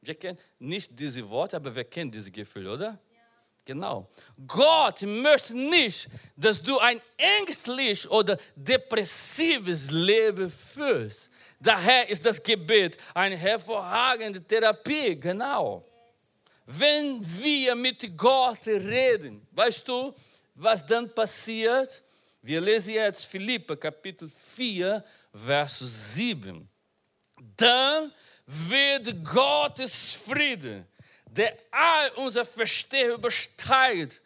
[0.09, 2.99] Wir kennen nicht diese Worte, aber wir kennen diese Gefühle, oder?
[3.67, 4.09] Genau.
[4.47, 11.29] Gott möchte nicht, dass du ein ängstlich oder depressives Leben führst.
[11.61, 15.85] Daher ist das Gebet eine hervorragende Therapie, genau.
[16.65, 20.15] Wenn wir mit Gott reden, weißt du,
[20.55, 22.03] was dann passiert?
[22.41, 26.67] Wir lesen jetzt Philippe Kapitel 4, Vers 7.
[27.59, 28.11] Dann
[28.49, 30.87] wird Gottes Friede,
[31.31, 34.21] der all unser Verstehen übersteigt,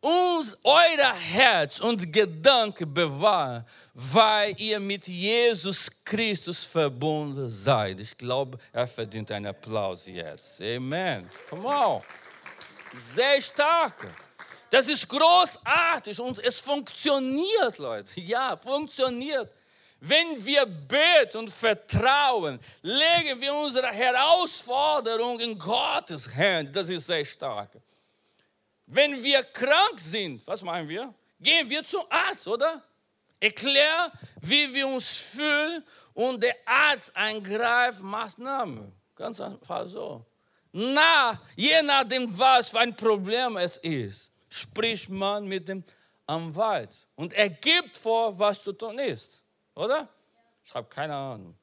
[0.00, 7.98] uns euer Herz und Gedanken bewahren, weil ihr mit Jesus Christus verbunden seid.
[7.98, 10.60] Ich glaube, er verdient einen Applaus jetzt.
[10.60, 11.28] Amen.
[11.50, 12.02] Come on.
[12.94, 14.06] Sehr stark.
[14.70, 18.20] Das ist großartig und es funktioniert, Leute.
[18.20, 19.50] Ja, funktioniert.
[20.00, 26.72] Wenn wir beten und vertrauen, legen wir unsere Herausforderung in Gottes Hände.
[26.72, 27.70] Das ist sehr stark.
[28.86, 31.12] Wenn wir krank sind, was meinen wir?
[31.40, 32.82] Gehen wir zum Arzt, oder?
[33.40, 38.92] Erklär, wie wir uns fühlen und der Arzt eingreift Maßnahmen.
[39.14, 40.24] Ganz einfach so.
[40.72, 45.82] Na, je nachdem, was für ein Problem es ist, spricht man mit dem
[46.26, 49.42] Anwalt und er gibt vor, was zu tun ist.
[49.76, 50.08] Oder?
[50.64, 51.54] Ich habe keine Ahnung.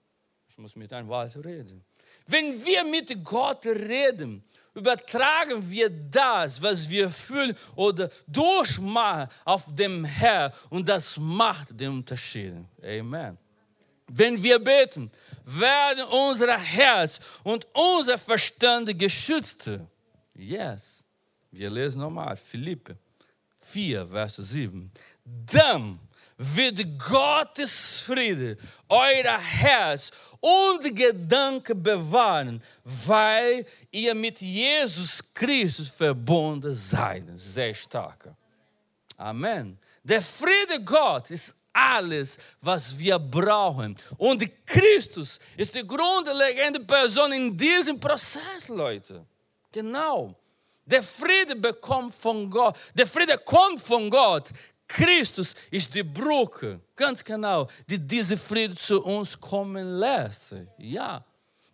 [0.47, 1.83] Ich muss mit einem Anwalt reden.
[2.27, 10.05] Wenn wir mit Gott reden, übertragen wir das, was wir fühlen oder durchmachen auf dem
[10.05, 12.53] Herr und das macht den Unterschied.
[12.81, 13.37] Amen.
[14.11, 15.11] Wenn wir beten,
[15.43, 19.71] werden unser Herz und unser Verstand geschützt.
[20.35, 21.03] Yes.
[21.49, 22.97] Wir lesen nochmal Philippe
[23.59, 24.91] 4, Vers 7.
[25.25, 25.99] Dann
[26.43, 28.57] wird Gottes Friede
[28.89, 37.23] euer Herz und Gedanken bewahren, weil ihr mit Jesus Christus verbunden seid.
[37.37, 38.29] Sehr stark.
[39.17, 39.79] Amen.
[40.03, 43.97] Der Friede Gott ist alles, was wir brauchen.
[44.17, 49.25] Und Christus ist die grundlegende Person in diesem Prozess, Leute.
[49.71, 50.35] Genau.
[50.85, 52.75] Der Friede bekommt von Gott.
[52.93, 54.49] Der Friede kommt von Gott.
[54.87, 60.55] Christus ist die Brücke, ganz genau, die diese Friede zu uns kommen lässt.
[60.77, 61.23] Ja.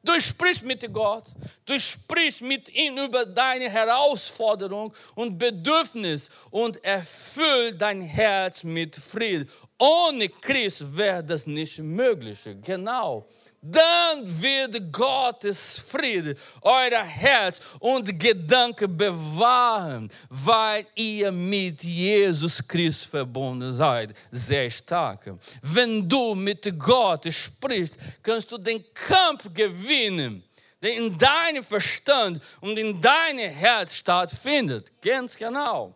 [0.01, 1.25] Du sprichst mit Gott,
[1.65, 9.49] du sprichst mit ihm über deine Herausforderung und Bedürfnis und erfüll dein Herz mit Frieden.
[9.77, 12.39] Ohne Christus wäre das nicht möglich.
[12.63, 13.27] Genau
[13.61, 23.73] dann wird Gottes Friede euer Herz und Gedanken bewahren, weil ihr mit Jesus Christus verbunden
[23.73, 24.13] seid.
[24.31, 25.33] Sehr stark.
[25.61, 30.43] Wenn du mit Gott sprichst, kannst du den Kampf gewinnen,
[30.81, 34.91] der in deinem Verstand und in deinem Herz stattfindet.
[35.01, 35.93] Ganz genau.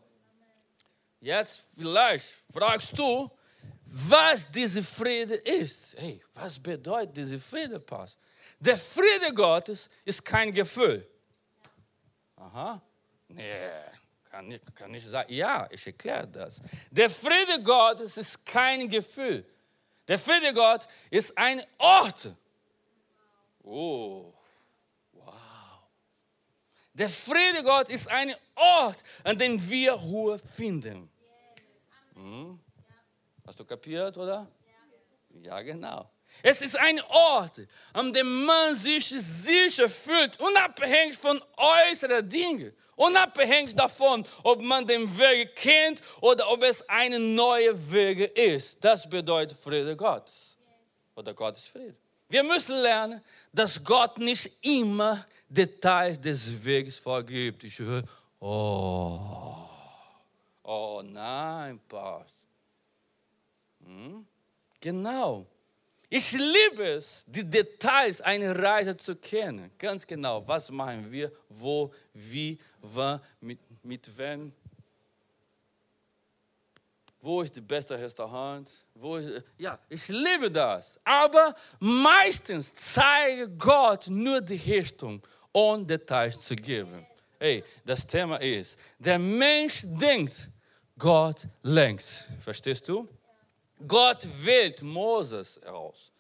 [1.22, 3.32] Jetzt vielleicht fragst du,
[3.96, 5.96] was diese Friede ist.
[6.00, 8.18] Hey, was bedeutet diese Friede, Pass?
[8.60, 11.08] Der Friede Gottes ist kein Gefühl.
[12.36, 12.82] Aha.
[13.28, 13.70] Nee,
[14.32, 15.32] kann nicht, kann nicht sagen.
[15.32, 16.60] Ja, ich erkläre das.
[16.90, 19.46] Der Friede Gottes ist kein Gefühl.
[20.08, 22.34] Der Friede Gottes ist ein Ort.
[23.62, 24.34] Oh,
[25.12, 25.36] wow.
[26.96, 31.13] Der Friede Gottes ist ein Ort, an dem wir Ruhe finden.
[33.46, 34.48] Hast du kapiert, oder?
[35.42, 36.10] Ja, genau.
[36.42, 42.74] Es ist ein Ort, an dem man sich sicher fühlt, unabhängig von äußeren Dingen.
[42.96, 48.84] Unabhängig davon, ob man den Weg kennt oder ob es eine neue Wege ist.
[48.84, 50.58] Das bedeutet Friede Gottes.
[51.16, 51.96] Oder Gottes Friede.
[52.30, 57.64] Wir müssen lernen, dass Gott nicht immer Details des Weges vorgibt.
[57.64, 58.04] Ich höre,
[58.40, 59.20] oh,
[60.64, 62.43] oh nein, Pastor.
[64.80, 65.48] Genau.
[66.10, 69.72] Ich liebe es, die Details einer Reise zu kennen.
[69.80, 74.54] Ganz genau, was machen wir, wo, wie, wann, mit, mit wem.
[77.20, 78.70] Wo ist das beste Restaurant?
[78.94, 81.00] Wo ist, ja, ich liebe das.
[81.04, 87.08] Aber meistens zeigt Gott nur die Richtung, ohne Details zu geben.
[87.40, 90.50] Hey, das Thema ist, der Mensch denkt,
[90.98, 92.28] Gott lenkt.
[92.40, 93.08] Verstehst du?
[93.88, 96.12] Gott wählt Moses aus,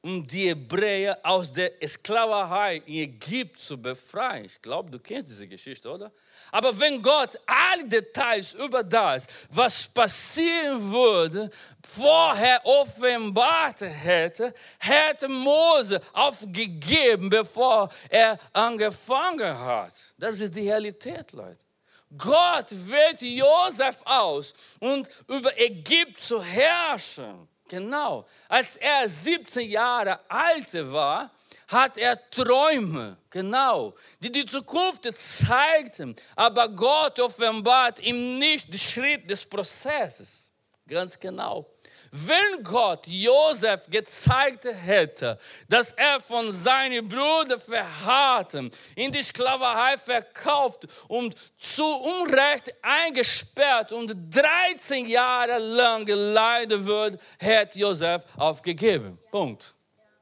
[0.00, 4.46] um die Hebräer aus der Sklaverei in Ägypten zu befreien.
[4.46, 6.12] Ich glaube, du kennst diese Geschichte, oder?
[6.50, 11.50] Aber wenn Gott alle Details über das, was passieren würde,
[11.86, 19.92] vorher offenbart hätte, hätte Mose aufgegeben, bevor er angefangen hat.
[20.16, 21.67] Das ist die Realität, Leute.
[22.16, 27.48] Gott wählt Josef aus und über Ägypten zu herrschen.
[27.68, 28.26] Genau.
[28.48, 31.30] Als er 17 Jahre alt war,
[31.68, 36.16] hat er Träume, genau, die die Zukunft zeigten.
[36.34, 40.50] Aber Gott offenbart ihm nicht den Schritt des Prozesses.
[40.86, 41.66] Ganz genau.
[42.10, 50.86] Wenn Gott Josef gezeigt hätte, dass er von seinen Brüdern verharrten, in die Sklaverei verkauft
[51.08, 59.18] und zu Unrecht eingesperrt und 13 Jahre lang leiden würde, hätte Josef aufgegeben.
[59.30, 59.74] Punkt.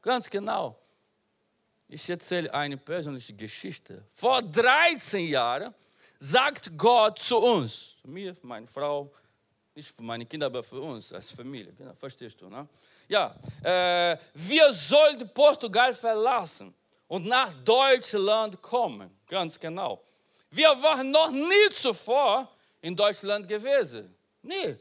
[0.03, 0.79] Ganz genau.
[1.88, 4.05] Ich erzähle eine persönliche Geschichte.
[4.12, 5.72] Vor 13 Jahren
[6.18, 9.12] sagt Gott zu uns, mir, meine Frau,
[9.77, 11.73] nicht für meine Kinder, aber für uns als Familie.
[11.77, 12.67] Genau, verstehst du, ne?
[13.09, 16.75] Ja, äh, wir sollten Portugal verlassen
[17.07, 19.11] und nach Deutschland kommen.
[19.29, 20.03] Ganz genau.
[20.51, 22.49] Wir waren noch nie zuvor
[22.81, 24.15] in Deutschland gewesen.
[24.43, 24.77] Nie.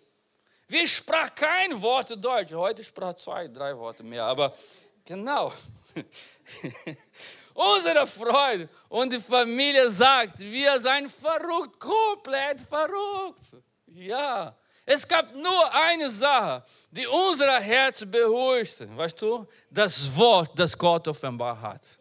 [0.68, 2.54] Wir sprachen kein Wort Deutsch.
[2.54, 4.24] Heute sprach zwei, drei Worte mehr.
[4.24, 4.56] Aber
[5.04, 5.52] genau.
[7.54, 13.42] Unsere Freunde und die Familie sagt, wir seien verrückt, komplett verrückt.
[13.88, 18.88] Ja, es gab nur eine Sache, die unser Herz beruhigte.
[18.96, 19.48] Weißt du?
[19.70, 21.98] Das Wort, das Gott offenbar hat.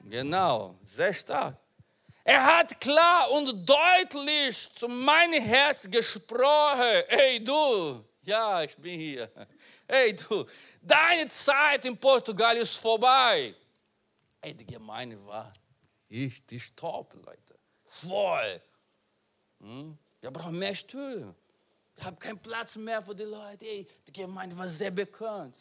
[0.00, 1.56] Genau, sehr stark.
[2.24, 7.04] Er hat klar und deutlich zu meinem Herz gesprochen.
[7.08, 9.30] Hey du, ja, ich bin hier.
[9.86, 10.44] Hey du,
[10.82, 13.54] deine Zeit in Portugal ist vorbei.
[14.40, 15.52] Hey, die Gemeinde war
[16.10, 17.58] richtig top, Leute.
[17.84, 18.60] Voll.
[19.60, 19.96] Hm?
[20.20, 21.34] Wir brauchen mehr Stühle.
[21.96, 23.64] Ich habe keinen Platz mehr für die Leute.
[23.64, 25.56] Ey, die Gemeinde war sehr bekannt.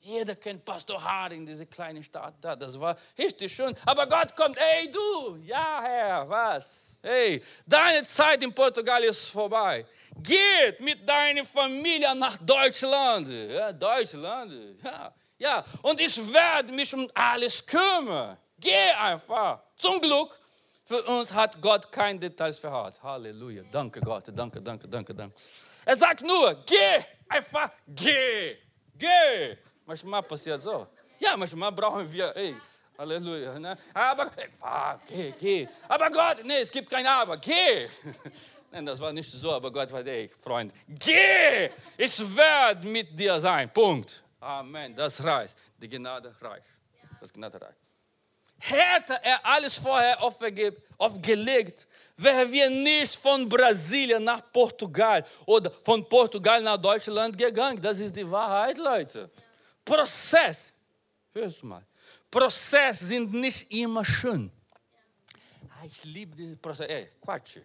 [0.00, 2.54] Jeder kennt Pastor Harding, diese kleine Stadt da.
[2.54, 3.74] Das war richtig schön.
[3.84, 7.00] Aber Gott kommt, ey du, ja Herr, was?
[7.02, 9.84] Hey, deine Zeit in Portugal ist vorbei.
[10.22, 13.28] Geht mit deiner Familie nach Deutschland.
[13.28, 15.14] Ja, Deutschland, ja.
[15.40, 18.36] Ja, und ich werde mich um alles kümmern.
[18.58, 19.62] Geh einfach.
[19.76, 20.38] Zum Glück
[20.88, 23.02] für uns hat Gott keine Details verharrt.
[23.02, 23.62] Halleluja.
[23.70, 24.24] Danke Gott.
[24.34, 25.34] Danke, danke, danke, danke.
[25.84, 28.56] Er sagt nur, geh, einfach geh,
[28.96, 29.56] geh.
[29.84, 30.86] Manchmal passiert so.
[31.18, 32.54] Ja, manchmal brauchen wir, ey,
[32.96, 33.58] Halleluja.
[33.58, 33.76] Ne?
[33.92, 35.68] Aber, fahr, geh, geh.
[35.88, 37.86] Aber Gott, nee, es gibt kein Aber, geh.
[38.70, 43.38] Nein, das war nicht so, aber Gott war, ey, Freund, geh, ich werde mit dir
[43.38, 43.70] sein.
[43.70, 44.22] Punkt.
[44.40, 44.94] Amen.
[44.94, 45.56] Das reicht.
[45.76, 46.66] Die Gnade reicht.
[47.20, 47.87] Das Gnade reicht.
[48.60, 56.60] Hätte er alles vorher aufgelegt, wären wir nicht von Brasilien nach Portugal oder von Portugal
[56.62, 57.80] nach Deutschland gegangen.
[57.80, 59.30] Das ist die Wahrheit, Leute.
[59.84, 60.72] Prozess,
[61.32, 61.86] hörst du mal,
[62.30, 64.50] Prozess sind nicht immer schön.
[65.70, 66.88] Ah, ich liebe den Prozess.
[66.88, 67.58] Ey, Quatsch.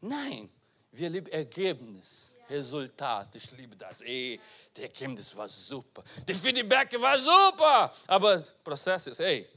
[0.00, 0.48] Nein,
[0.92, 3.34] wir lieben Ergebnis, Resultat.
[3.34, 4.00] Ich liebe das.
[4.00, 4.40] Ey,
[4.76, 6.04] der Ergebnis war super.
[6.26, 7.92] Die Feedback war super.
[8.06, 9.48] Aber Prozess ist, ey,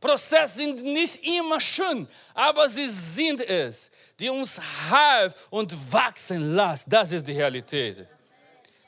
[0.00, 6.88] Prozesse sind nicht immer schön, aber sie sind es, die uns half und wachsen lassen.
[6.88, 8.06] Das ist die Realität.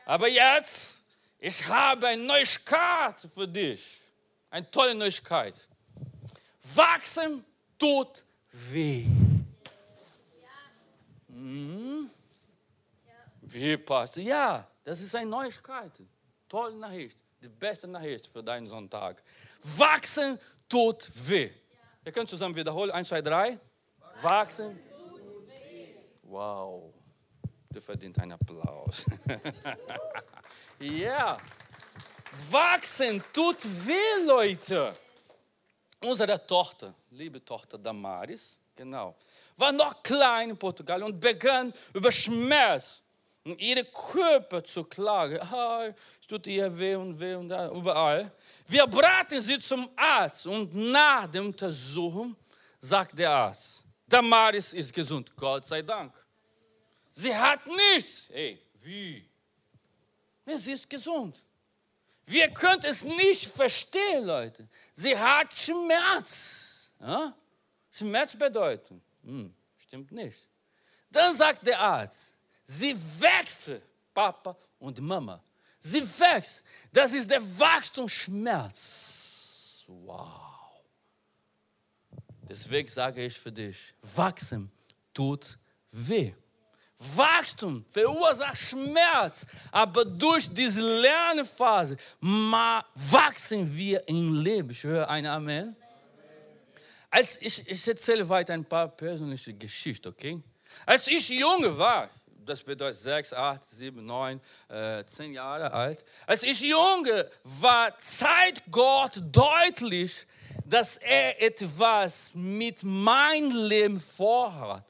[0.07, 1.03] Aber jetzt,
[1.39, 3.99] ich habe eine Neuigkeit für dich.
[4.51, 5.55] Eine tolle Neuigkeit.
[6.75, 7.45] Wachsen
[7.79, 9.07] tut weh.
[11.29, 12.11] Hm?
[13.43, 14.17] Wie passt?
[14.17, 15.93] Ja, das ist eine Neuigkeit.
[16.49, 17.19] Tolle Nachricht.
[17.43, 19.23] die beste Nachricht für deinen Sonntag.
[19.63, 20.39] Wachsen
[20.71, 21.51] tut weh.
[22.03, 22.91] Wir können zusammen wiederholen.
[22.91, 23.59] Eins, zwei, drei.
[24.23, 24.79] Wachsen.
[26.23, 26.95] Wow.
[27.71, 29.05] Du verdient einen Applaus.
[30.81, 31.37] ja.
[32.51, 34.95] Wachsen tut weh, Leute.
[36.03, 39.14] Unsere Tochter, liebe Tochter Damaris, genau,
[39.57, 43.03] war noch klein in Portugal und begann über Schmerz
[43.45, 45.38] in ihrem Körper zu klagen.
[45.41, 45.86] Ah,
[46.20, 48.32] es tut ihr weh und weh und da, überall.
[48.66, 52.36] Wir brachten sie zum Arzt und nach der Untersuchung
[52.78, 56.12] sagt der Arzt, Damaris ist gesund, Gott sei Dank.
[57.12, 58.28] Sie hat nichts.
[58.32, 59.28] Hey, wie?
[60.47, 61.45] Sie ist gesund.
[62.26, 64.68] Wir können es nicht verstehen, Leute.
[64.93, 66.93] Sie hat Schmerz.
[67.01, 67.34] Ja?
[67.91, 70.49] Schmerz bedeutet, hm, stimmt nicht.
[71.11, 72.36] Dann sagt der Arzt,
[72.71, 73.73] sie wächst,
[74.14, 75.43] Papa und Mama.
[75.79, 76.62] Sie wächst.
[76.93, 79.85] Das ist der Wachstumsschmerz.
[79.87, 80.29] Wow.
[82.49, 84.71] Deswegen sage ich für dich, wachsen
[85.14, 85.59] tut
[85.91, 86.35] weh.
[86.99, 94.71] Wachstum verursacht Schmerz, aber durch diese Lernphase wachsen wir im Leben.
[94.71, 95.75] Ich höre ein Amen.
[97.09, 100.43] Als ich, ich erzähle weiter ein paar persönliche Geschichten, okay?
[100.85, 102.11] Als ich junge war,
[102.51, 106.05] das bedeutet sechs, acht, sieben, neun, äh, zehn Jahre alt.
[106.26, 110.26] Als ich junge war, zeigt Gott deutlich,
[110.64, 114.84] dass er etwas mit meinem Leben vorhat.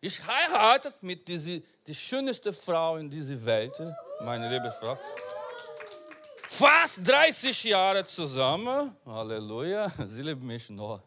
[0.00, 3.80] Ich heiratet mit dieser, die schönste Frau in dieser Welt,
[4.20, 4.98] meine liebe Frau.
[6.48, 8.94] Fast 30 Jahre zusammen.
[9.06, 9.90] Halleluja.
[10.06, 11.00] Sie liebt mich noch.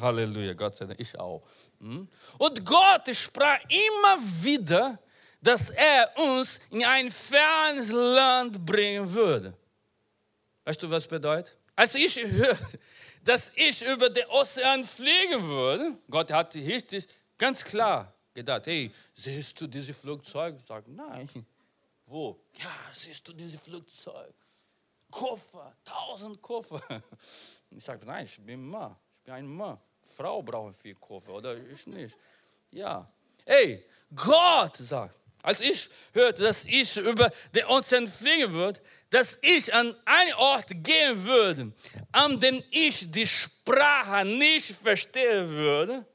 [0.00, 1.42] Halleluja, Gott sei Dank, ich auch.
[1.80, 2.08] Hm?
[2.38, 4.98] Und Gott sprach immer wieder,
[5.40, 9.56] dass er uns in ein fernes Land bringen würde.
[10.64, 11.56] Weißt du, was bedeutet?
[11.74, 12.78] Als ich hörte,
[13.24, 17.06] dass ich über den Ozean fliegen würde, Gott hat richtig
[17.38, 20.56] ganz klar gedacht, hey, siehst du diese Flugzeug?
[20.58, 21.28] Ich sage, nein.
[22.06, 22.40] Wo?
[22.54, 24.34] Ja, siehst du diese Flugzeug?
[25.10, 26.82] Koffer, tausend Koffer.
[27.72, 29.78] Ich sage, nein, ich bin Mann, ich bin ein Mann.
[30.16, 32.16] Frau braucht viel Koffer, oder ich nicht.
[32.72, 33.08] Ja.
[33.46, 38.80] Hey, Gott sagt, als ich hörte, dass ich über den Ozean fliegen würde,
[39.10, 41.72] dass ich an einen Ort gehen würde,
[42.12, 46.06] an dem ich die Sprache nicht verstehen würde,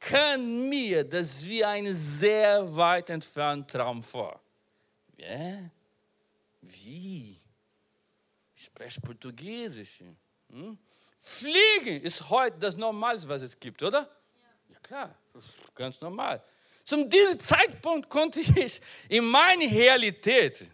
[0.00, 4.40] kam mir das wie ein sehr weit entfernter Traum vor.
[5.16, 5.70] Ja?
[6.62, 7.36] Wie?
[8.54, 10.02] Ich spreche Portugiesisch.
[10.50, 10.78] Hm?
[11.18, 14.00] Fliegen ist heute das Normalste, was es gibt, oder?
[14.00, 15.14] Ja, ja klar,
[15.74, 16.42] ganz normal.
[16.88, 18.80] Zum diesem Zeitpunkt konnte ich
[19.10, 20.64] in meiner Realität,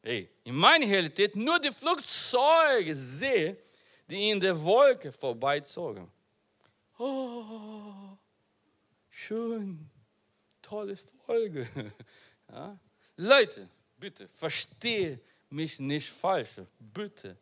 [0.00, 3.56] hey, in meiner Realität nur die Flugzeuge sehen,
[4.06, 6.08] die in der Wolke vorbeizogen.
[6.96, 8.16] Oh,
[9.10, 9.90] schön,
[10.62, 11.66] tolles Folge.
[12.48, 12.78] Ja?
[13.16, 13.68] Leute,
[13.98, 15.18] bitte, verstehe
[15.50, 17.36] mich nicht falsch, bitte.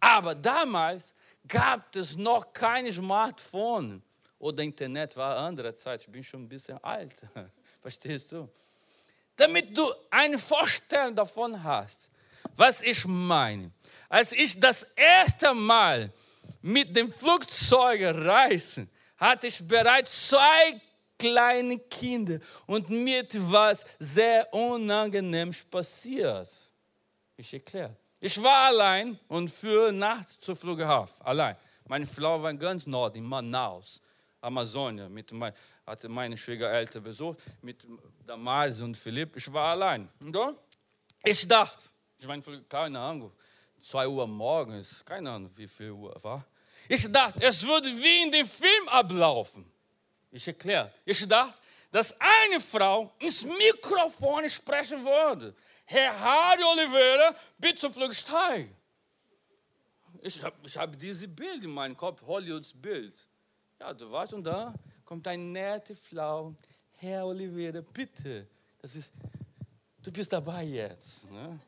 [0.00, 1.14] Aber damals
[1.46, 4.02] gab es noch kein Smartphone
[4.44, 7.14] oder Internet, war andere Zeit, ich bin schon ein bisschen alt,
[7.80, 8.46] verstehst du?
[9.34, 12.10] Damit du eine Vorstellung davon hast,
[12.54, 13.70] was ich meine.
[14.06, 16.12] Als ich das erste Mal
[16.60, 18.86] mit dem Flugzeug reiste,
[19.16, 20.78] hatte ich bereits zwei
[21.18, 26.52] kleine Kinder und mir etwas sehr Unangenehmes passiert.
[27.34, 27.96] Ich erkläre.
[28.20, 31.24] Ich war allein und fuhr nachts zur Flughafen.
[31.24, 31.56] Allein.
[31.86, 34.00] Meine Frau war ganz Nord, in Manaus,
[34.44, 35.08] Amazonia.
[35.08, 35.52] Mit mein,
[35.86, 37.86] hatte meine Schwiegereltern besucht, mit
[38.26, 39.36] Damaris und Philipp.
[39.36, 40.08] Ich war allein.
[40.20, 40.36] Und
[41.24, 41.84] ich dachte,
[42.18, 43.32] ich meine, keine Ahnung,
[43.80, 46.46] 2 Uhr morgens, keine Ahnung, wie viel Uhr war.
[46.88, 49.64] Ich dachte, es würde wie in dem Film ablaufen.
[50.30, 50.92] Ich erkläre.
[51.04, 51.58] Ich dachte,
[51.90, 55.54] dass eine Frau ins Mikrofon sprechen würde.
[55.86, 58.70] Herr Hardy Oliveira, bitte Flugsteig.
[60.22, 63.14] Ich habe ich hab dieses Bild in meinem Kopf, Hollywoods Bild.
[63.84, 64.72] Ja, du weißt, und da
[65.04, 66.54] kommt eine nette Frau.
[66.96, 68.46] Herr Oliveira, bitte.
[68.80, 69.12] Das ist,
[70.02, 71.30] du bist dabei jetzt.
[71.30, 71.60] Ne?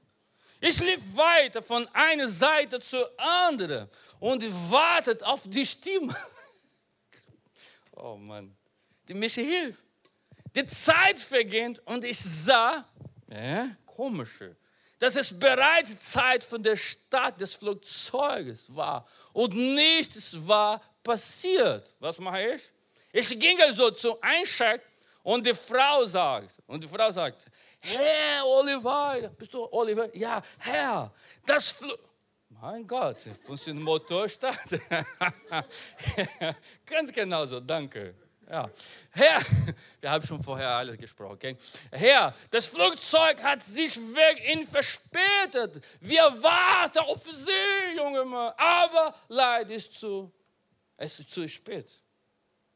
[0.59, 3.87] Ich lief weiter von einer Seite zur anderen
[4.19, 6.17] und wartet auf die Stimme.
[7.99, 8.55] Oh Mann,
[9.09, 9.83] die mich hilft.
[10.55, 12.87] Die Zeit vergeht und ich sah,
[13.27, 14.55] ja, komische,
[14.99, 21.95] dass es bereits Zeit von der Stadt des Flugzeuges war und nichts war passiert.
[22.01, 22.73] Was mache ich?
[23.13, 24.83] Ich ging also zum Eincheck
[25.23, 27.47] und die Frau sagt, und die Frau sagt,
[27.81, 30.15] Herr Oliver, bist du Oliver?
[30.15, 31.13] Ja, Herr,
[31.45, 32.11] das Flugzeug
[32.61, 34.81] Mein Gott, funktioniert Motor starten.
[36.87, 38.15] Ganz genau so, danke.
[38.49, 38.71] Ja.
[39.11, 39.41] Herr,
[40.01, 41.35] wir haben schon vorher alles gesprochen.
[41.35, 41.57] Okay?
[41.91, 45.85] Herr, das Flugzeug hat sich wegen verspätet.
[46.01, 48.53] Wir warten auf Sie, junge Mann.
[48.57, 50.33] Aber leider ist zu,
[50.97, 52.01] es ist zu spät.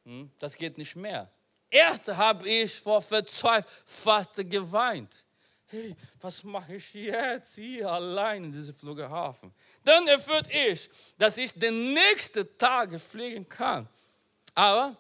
[0.05, 0.31] Hm?
[0.39, 1.31] Das geht nicht mehr.
[1.71, 5.25] Erst habe ich vor Verzweiflung fast geweint.
[5.67, 9.53] Hey, was mache ich jetzt hier allein in diesem Flughafen?
[9.85, 13.89] Dann erfüllt ich, dass ich den nächsten Tag fliegen kann.
[14.55, 14.97] Aber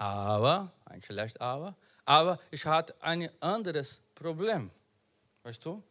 [0.00, 1.74] aber, ein schlecht aber,
[2.06, 4.70] aber ich hatte ein anderes Problem.
[5.42, 5.82] Weißt du?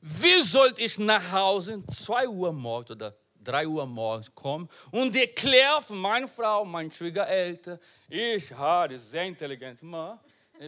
[0.00, 3.16] Wie sollte ich nach Hause 2 Uhr morgens oder
[3.48, 7.78] 3 Uhr morgens kommen und erklären von meiner Frau, meinen Schwiegereltern,
[8.08, 10.18] ich habe sehr intelligent Mann.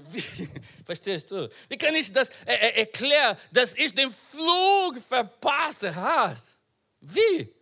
[0.09, 0.49] Wie,
[0.87, 1.51] verstehst du?
[1.69, 6.37] Wie kann ich das er, erklären, dass ich den Flug verpasst habe?
[7.01, 7.55] Wie?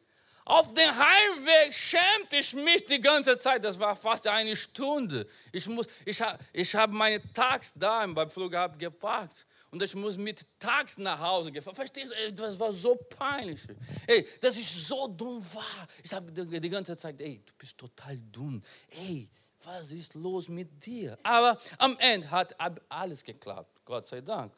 [0.44, 3.64] Auf dem Heimweg schämte ich mich die ganze Zeit.
[3.64, 5.26] Das war fast eine Stunde.
[5.52, 5.68] Ich,
[6.04, 9.46] ich, ich habe meine Tax da beim Flughafen geparkt.
[9.70, 11.62] Und ich muss mit Tax nach Hause gehen.
[11.62, 12.32] Verstehst du?
[12.32, 13.60] Das war so peinlich.
[14.06, 15.86] Ey, dass ich so dumm war.
[16.02, 18.62] Ich habe die ganze Zeit, ey, du bist total dumm.
[18.88, 19.28] Ey,
[19.62, 21.18] was ist los mit dir?
[21.22, 22.54] Aber am Ende hat
[22.88, 23.84] alles geklappt.
[23.84, 24.54] Gott sei Dank.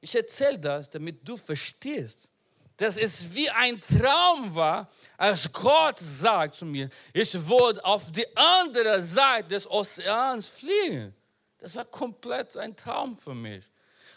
[0.00, 2.28] Ich erzähle das, damit du verstehst,
[2.76, 8.26] dass es wie ein Traum war, als Gott sagt zu mir, ich würde auf die
[8.36, 11.14] andere Seite des Ozeans fliegen.
[11.62, 13.64] Das war komplett ein Traum für mich.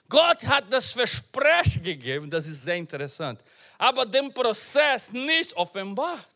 [0.09, 3.39] Gott hat das Versprechen gegeben, das ist sehr interessant,
[3.77, 6.27] aber den Prozess nicht offenbart.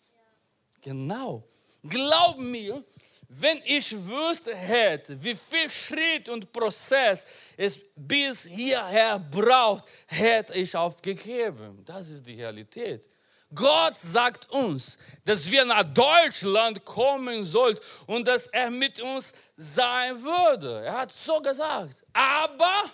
[0.81, 1.43] Genau.
[1.83, 2.83] Glaub mir,
[3.27, 7.25] wenn ich wüsste hätte, wie viel Schritt und Prozess
[7.57, 11.83] es bis hierher braucht, hätte ich aufgegeben.
[11.85, 13.09] Das ist die Realität.
[13.53, 20.21] Gott sagt uns, dass wir nach Deutschland kommen sollten und dass er mit uns sein
[20.21, 20.85] würde.
[20.85, 22.03] Er hat so gesagt.
[22.13, 22.91] Aber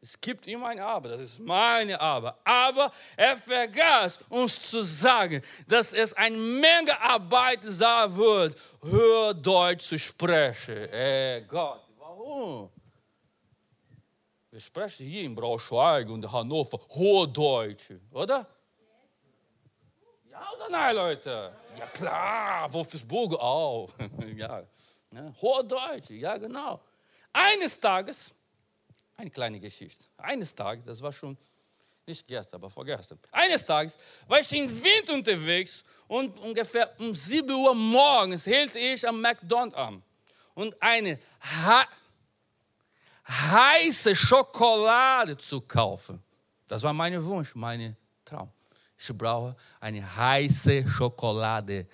[0.00, 2.38] es gibt immer ein Aber, das ist meine Aber.
[2.44, 9.98] Aber er vergaß uns zu sagen, dass es eine Menge Arbeit sein wird, Hördeutsch zu
[9.98, 10.88] sprechen.
[10.92, 12.70] Ey Gott, warum?
[14.52, 18.46] Wir sprechen hier in Braunschweig und Hannover Hochdeutsch, oder?
[20.38, 21.56] Ja oder nein, Leute?
[21.78, 23.90] Ja klar, Wolfsburg auch.
[24.36, 24.62] ja,
[25.10, 25.34] ne?
[25.40, 26.80] Hochdeutsch, ja genau.
[27.32, 28.34] Eines Tages
[29.16, 30.04] eine kleine Geschichte.
[30.18, 31.38] Eines Tages, das war schon
[32.06, 33.18] nicht gestern, aber vorgestern.
[33.32, 39.08] Eines Tages war ich im Wind unterwegs und ungefähr um 7 Uhr morgens hielt ich
[39.08, 40.02] am McDonald's an.
[40.54, 41.18] Und eine
[43.26, 46.22] heiße Schokolade zu kaufen.
[46.68, 48.50] Das war mein Wunsch, mein Traum.
[48.98, 51.86] Ich brauche eine heiße Schokolade.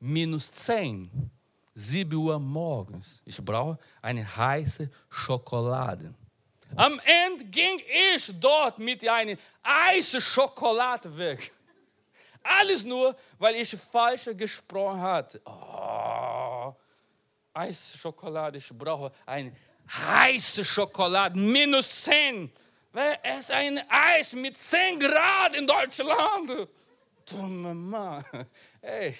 [0.00, 1.30] Minus 10.
[1.74, 3.20] 7 Uhr morgens.
[3.24, 6.14] Ich brauche eine heiße Schokolade.
[6.76, 7.80] Am Ende ging
[8.14, 11.52] ich dort mit einer Eisschokolade weg.
[12.42, 15.40] Alles nur, weil ich falsch gesprochen hatte.
[15.44, 16.74] Oh,
[17.52, 19.52] Eisschokolade, ich brauche eine
[19.88, 22.50] heiße Schokolade, minus 10.
[23.22, 26.68] Es ist ein Eis mit 10 Grad in Deutschland.
[27.26, 28.24] Dumme Mann.
[28.80, 29.16] Hey.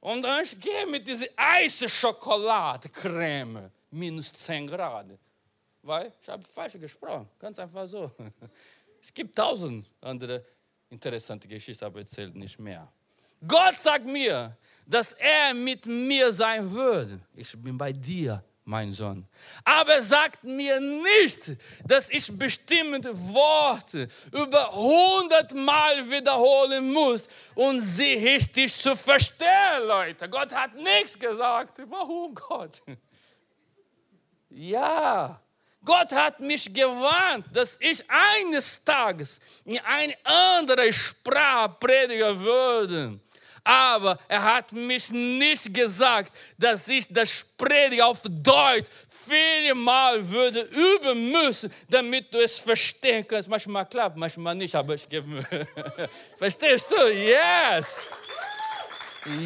[0.00, 5.18] Und dann ich gehe mit dieser Eisschokolade-Creme, minus 10 Grad
[5.86, 7.28] weil ich habe falsch gesprochen.
[7.38, 8.10] Ganz einfach so.
[9.00, 10.44] Es gibt tausend andere
[10.90, 12.92] interessante Geschichten, aber erzählt nicht mehr.
[13.46, 17.20] Gott sagt mir, dass er mit mir sein würde.
[17.34, 19.26] Ich bin bei dir, mein Sohn.
[19.64, 28.14] Aber er sagt mir nicht, dass ich bestimmte Worte über hundertmal wiederholen muss, um sie
[28.14, 30.28] richtig zu verstehen, Leute.
[30.28, 31.80] Gott hat nichts gesagt.
[31.86, 32.82] Warum Gott?
[34.50, 35.40] Ja,
[35.84, 43.20] Gott hat mich gewarnt, dass ich eines Tages in eine andere Sprache predigen würde.
[43.66, 48.86] Aber er hat mich nicht gesagt, dass ich das Predigen auf Deutsch
[49.28, 53.48] vielmal würde üben müssen, damit du es verstehen kannst.
[53.48, 55.44] Manchmal klappt, manchmal nicht, aber ich gebe mir.
[56.36, 57.12] Verstehst du?
[57.12, 58.06] Yes!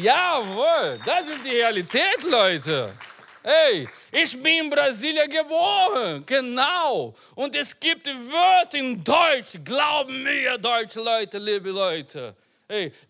[0.03, 2.93] Jawohl, das ist die Realität, Leute.
[3.41, 7.15] Hey, ich bin in Brasilien geboren, genau.
[7.33, 12.35] Und es gibt Wörter in Deutsch, glauben mir, deutsche Leute, liebe Leute,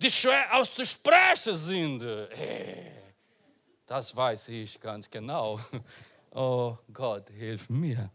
[0.02, 2.04] die schwer auszusprechen sind.
[3.86, 5.60] Das weiß ich ganz genau.
[6.34, 8.10] Oh Gott, hilf mir.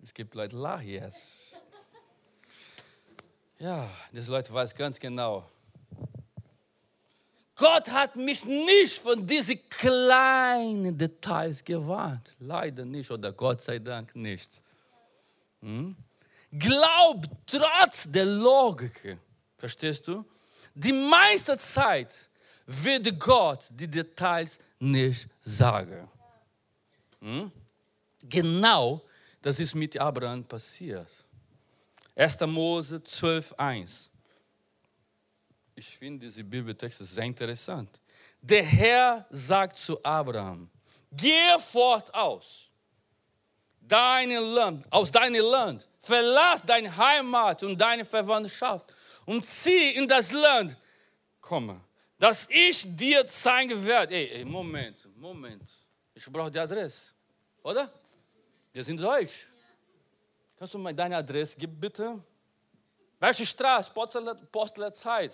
[0.00, 1.26] Es gibt Leute, lach jetzt.
[3.58, 5.44] Ja, diese Leute weiß ganz genau.
[7.56, 12.36] Gott hat mich nicht von diesen kleinen Details gewarnt.
[12.38, 14.62] Leider nicht oder Gott sei Dank nicht.
[15.60, 15.96] Hm?
[16.52, 19.18] Glaub trotz der Logik.
[19.56, 20.24] Verstehst du?
[20.74, 22.30] Die meiste Zeit
[22.66, 26.08] wird Gott die Details nicht sagen.
[27.20, 27.50] Hm?
[28.22, 29.02] Genau
[29.42, 31.10] das ist mit Abraham passiert.
[32.14, 32.40] 1.
[32.40, 34.10] Mose 12, 1.
[35.74, 38.00] Ich finde diese Bibeltexte sehr interessant.
[38.40, 40.70] Der Herr sagt zu Abraham,
[41.10, 42.70] geh fort aus,
[43.92, 48.92] deine Land, aus deinem Land, verlass deine Heimat und deine Verwandtschaft
[49.26, 50.76] und zieh in das Land,
[51.40, 51.78] komme,
[52.18, 54.14] das ich dir zeigen werde.
[54.14, 55.68] Ey, ey, Moment, Moment,
[56.14, 57.12] ich brauche die Adresse,
[57.62, 57.92] oder?
[58.72, 59.46] Wir sind Deutsch.
[60.56, 62.18] Kannst du mir deine Adresse geben, bitte?
[63.18, 63.90] Welche Straße?
[64.50, 65.32] Postlerzeit.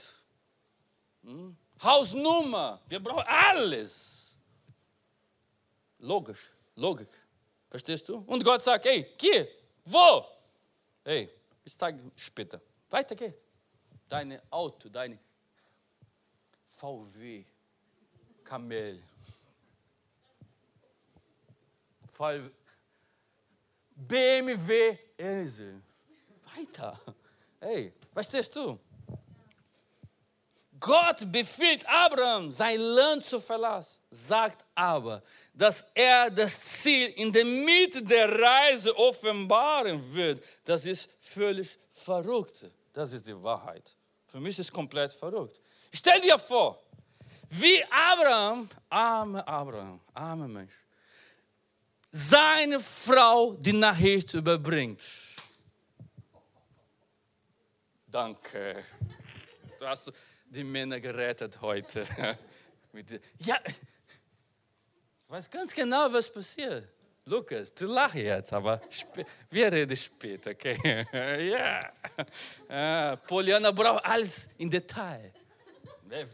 [1.23, 1.57] Hm?
[1.81, 2.81] Hausnummer.
[2.89, 4.39] Wir brauchen alles.
[5.99, 6.51] Logisch.
[6.75, 7.09] Logik.
[7.71, 8.19] Verstehst du?
[8.27, 9.47] Und Gott sagt, hey, geh.
[9.85, 10.25] Wo?
[11.05, 11.29] Hey,
[11.65, 12.61] ich zeige später.
[12.91, 13.45] Weiter geht's.
[14.09, 15.19] Deine Auto, deine
[16.69, 17.45] VW,
[18.43, 19.03] Kamel,
[23.95, 25.83] BMW Insel.
[26.57, 26.99] Weiter.
[27.61, 28.79] Hey, verstehst du?
[30.81, 35.23] Gott befiehlt Abraham, sein Land zu verlassen, sagt aber,
[35.55, 40.43] dass er das Ziel in der Mitte der Reise offenbaren wird.
[40.65, 42.67] Das ist völlig verrückt.
[42.93, 43.97] Das ist die Wahrheit.
[44.27, 45.61] Für mich ist es komplett verrückt.
[45.93, 46.83] Stell dir vor,
[47.49, 50.75] wie Abraham, arme Abraham, armer Mensch,
[52.11, 55.03] seine Frau die Nachricht überbringt.
[58.07, 58.85] Danke.
[59.79, 60.13] Du hast
[60.51, 62.07] die Männer gerettet heute.
[63.39, 63.75] ja, ich
[65.29, 66.89] weiß ganz genau, was passiert.
[67.25, 68.81] Lukas, du lachst jetzt, aber
[69.51, 71.07] wir reden später, okay?
[71.51, 71.81] ja.
[72.69, 73.17] ja.
[73.17, 75.33] Poliana braucht alles im Detail.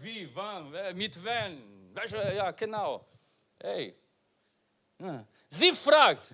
[0.00, 1.92] Wie, wann, mit wem,
[2.36, 3.04] ja, genau.
[3.60, 3.94] Hey.
[5.00, 5.26] Ja.
[5.48, 6.32] Sie fragt,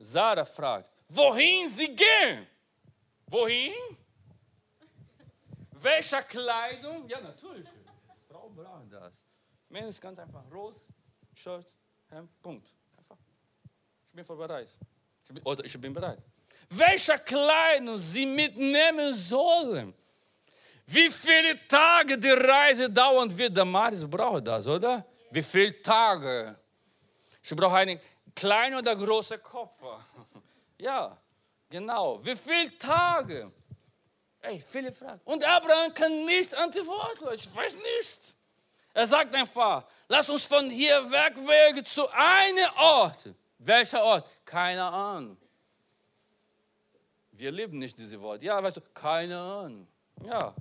[0.00, 2.46] Sarah fragt, wohin sie gehen?
[3.28, 3.72] Wohin?
[5.82, 7.08] Welche Kleidung?
[7.08, 7.68] Ja, natürlich.
[8.28, 9.24] Frau braucht das.
[9.68, 10.42] Männer ist ganz einfach.
[10.52, 10.80] Rose,
[11.34, 11.66] Shirt,
[12.08, 12.68] Hemd, Punkt.
[12.96, 13.16] Einfach.
[14.06, 14.76] Ich bin vorbereitet.
[15.24, 16.22] Ich bin, oder ich bin bereit.
[16.70, 19.94] Welche Kleidung sie mitnehmen sollen?
[20.86, 23.56] Wie viele Tage die Reise dauern wird?
[23.56, 25.04] Der Maris braucht das, oder?
[25.30, 26.56] Wie viele Tage?
[27.42, 28.00] Ich brauche einen
[28.34, 30.00] kleinen oder großen Koffer.
[30.78, 31.16] Ja,
[31.70, 32.22] genau.
[32.22, 33.50] Wie viele Tage?
[34.48, 35.20] Ey, viele Fragen.
[35.24, 37.24] Und Abraham kann nicht antworten.
[37.34, 38.20] Ich weiß nicht.
[38.94, 43.30] Er sagt einfach, lass uns von hier wegwegen zu einem Ort.
[43.58, 44.26] Welcher Ort?
[44.44, 45.36] Keine Ahnung.
[47.32, 48.46] Wir lieben nicht diese Worte.
[48.46, 49.86] Ja, weißt du, keine Ahnung.
[50.24, 50.54] Ja,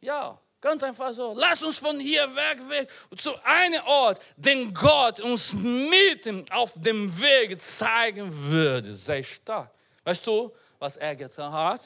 [0.00, 0.38] ja.
[0.60, 1.34] Ganz einfach so.
[1.36, 7.20] Lass uns von hier weg, weg zu einem Ort, den Gott uns mitten auf dem
[7.20, 8.94] Weg zeigen würde.
[8.94, 9.70] Sei stark.
[10.02, 11.82] Weißt du, was er getan hat?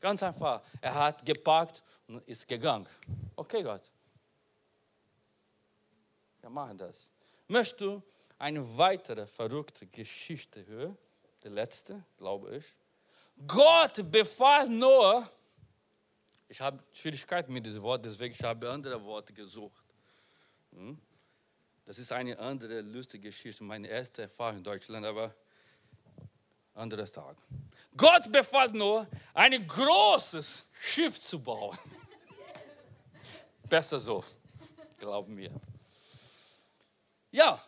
[0.00, 0.62] Ganz einfach.
[0.80, 2.88] Er hat gepackt und ist gegangen.
[3.36, 3.90] Okay, Gott.
[6.40, 7.12] Wir machen das.
[7.46, 8.02] Möchtest du
[8.38, 10.96] eine weitere verrückte Geschichte hören?
[11.44, 12.64] Die letzte, glaube ich.
[13.46, 15.30] Gott befahl Noah,
[16.48, 19.84] ich habe Schwierigkeiten mit diesem Wort, deswegen habe ich andere Worte gesucht.
[20.72, 21.00] Hm?
[21.86, 25.34] Das ist eine andere lustige Geschichte, meine erste Erfahrung in Deutschland, aber
[26.74, 27.36] anderes Tag.
[28.00, 31.76] Gott befahl nur, ein großes Schiff zu bauen.
[33.68, 34.24] Besser so,
[34.98, 35.50] glauben wir.
[37.30, 37.62] Ja,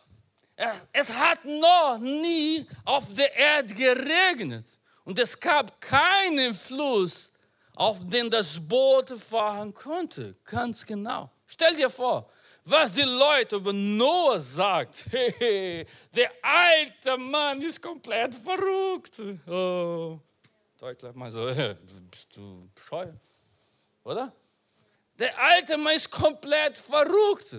[0.91, 4.65] es hat noch nie auf der Erde geregnet
[5.05, 7.31] und es gab keinen Fluss
[7.75, 10.35] auf den das Boot fahren konnte.
[10.45, 11.29] Ganz genau.
[11.45, 12.27] Stell dir vor,
[12.65, 15.05] was die Leute über Noah sagt.
[15.11, 19.19] Der alte Mann ist komplett verrückt.
[19.47, 20.19] Oh.
[20.77, 21.45] Deutlich mal so,
[22.11, 23.15] bist du bescheuert?
[24.03, 24.33] Oder?
[25.17, 27.55] Der alte Mann ist komplett verrückt.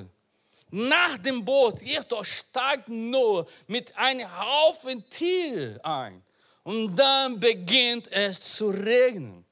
[0.71, 6.23] Nach dem Boot, jedoch steigt Noah mit einem Haufen Tiere ein.
[6.65, 9.44] Und dann beginnt es zu regnen.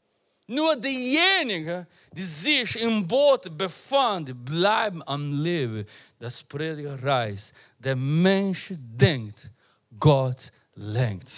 [0.47, 5.87] Nur diejenigen, die sich im Boot befanden, bleiben am Leben.
[6.19, 7.53] Das Prediger reicht.
[7.79, 9.51] Der Mensch denkt,
[9.99, 11.33] Gott lenkt.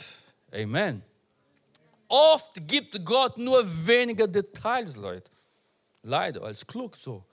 [0.52, 1.02] Amen.
[2.08, 5.30] Oft gibt Gott nur wenige Details, Leute.
[6.02, 7.24] Leider, als klug so.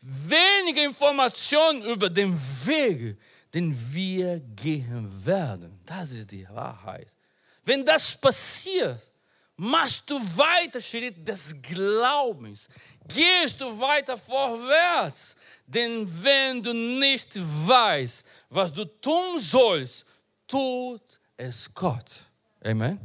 [0.00, 3.18] Wenige Informationen über den Weg,
[3.52, 5.80] den wir gehen werden.
[5.84, 7.08] Das ist die Wahrheit.
[7.64, 9.10] Wenn das passiert,
[9.58, 12.68] machst du weiter Schritt des Glaubens.
[13.06, 15.36] Gehst du weiter vorwärts.
[15.66, 20.06] Denn wenn du nicht weißt, was du tun sollst,
[20.46, 22.26] tut es Gott.
[22.64, 23.00] Amen.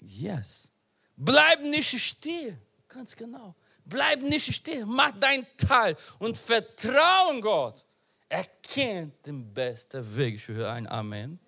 [0.00, 0.68] Yes.
[1.16, 2.60] Bleib nicht stehen.
[2.88, 3.54] Ganz genau.
[3.84, 4.88] Bleib nicht stehen.
[4.88, 7.84] Mach dein Teil und vertraue Gott.
[8.28, 10.36] Er kennt den besten Weg.
[10.36, 11.38] Ich höre ein Amen.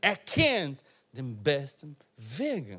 [0.00, 2.78] Er kennt den besten Weg.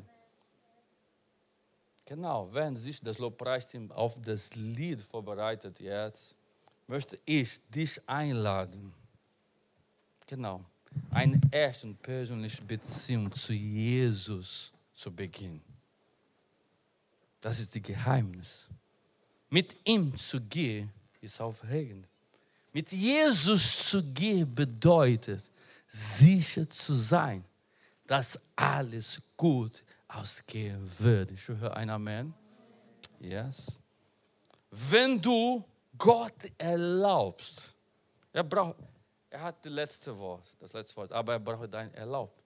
[2.14, 6.36] Genau, wenn sich das Lobpreisteam auf das Lied vorbereitet jetzt,
[6.86, 8.92] möchte ich dich einladen.
[10.26, 10.62] Genau,
[11.10, 15.62] eine erste und persönliche Beziehung zu Jesus zu beginnen.
[17.40, 18.68] Das ist das Geheimnis.
[19.48, 20.92] Mit ihm zu gehen
[21.22, 22.06] ist aufregend.
[22.74, 25.50] Mit Jesus zu gehen bedeutet,
[25.86, 27.42] sicher zu sein,
[28.06, 29.82] dass alles gut
[30.14, 31.30] ausgehen wird.
[31.32, 32.34] Ich höre ein Amen.
[33.20, 33.80] Yes.
[34.70, 35.64] Wenn du
[35.96, 37.74] Gott erlaubst,
[38.32, 38.76] er, braucht,
[39.30, 42.42] er hat das letzte Wort, das letzte Wort, aber er braucht dein Erlaubt.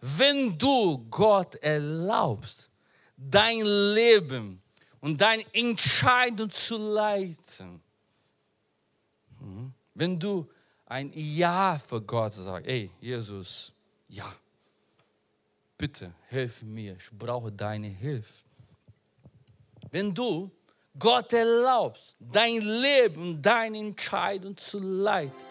[0.00, 2.70] Wenn du Gott erlaubst,
[3.16, 3.60] dein
[3.94, 4.62] Leben
[5.00, 7.82] und deine Entscheidung zu leiten,
[9.40, 10.48] mhm, wenn du
[10.86, 13.72] ein Ja für Gott sagst, ey, Jesus,
[14.08, 14.32] ja,
[15.80, 18.44] bitte hilf mir, ich brauche deine Hilfe.
[19.90, 20.50] Wenn du
[20.98, 25.50] Gott erlaubst, dein Leben, deine Entscheidung zu leiten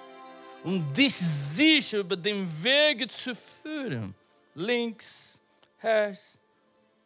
[0.63, 4.13] um dich sicher über den Weg zu führen,
[4.55, 5.39] links,
[5.81, 6.37] rechts,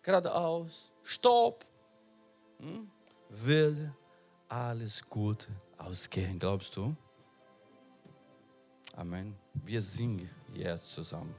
[0.02, 1.66] geradeaus, stopp,
[2.60, 2.90] hm?
[3.30, 3.78] wird
[4.48, 5.48] alles gut
[5.78, 6.96] ausgehen, glaubst du?
[8.96, 9.36] Amen.
[9.54, 11.34] Wir singen jetzt zusammen.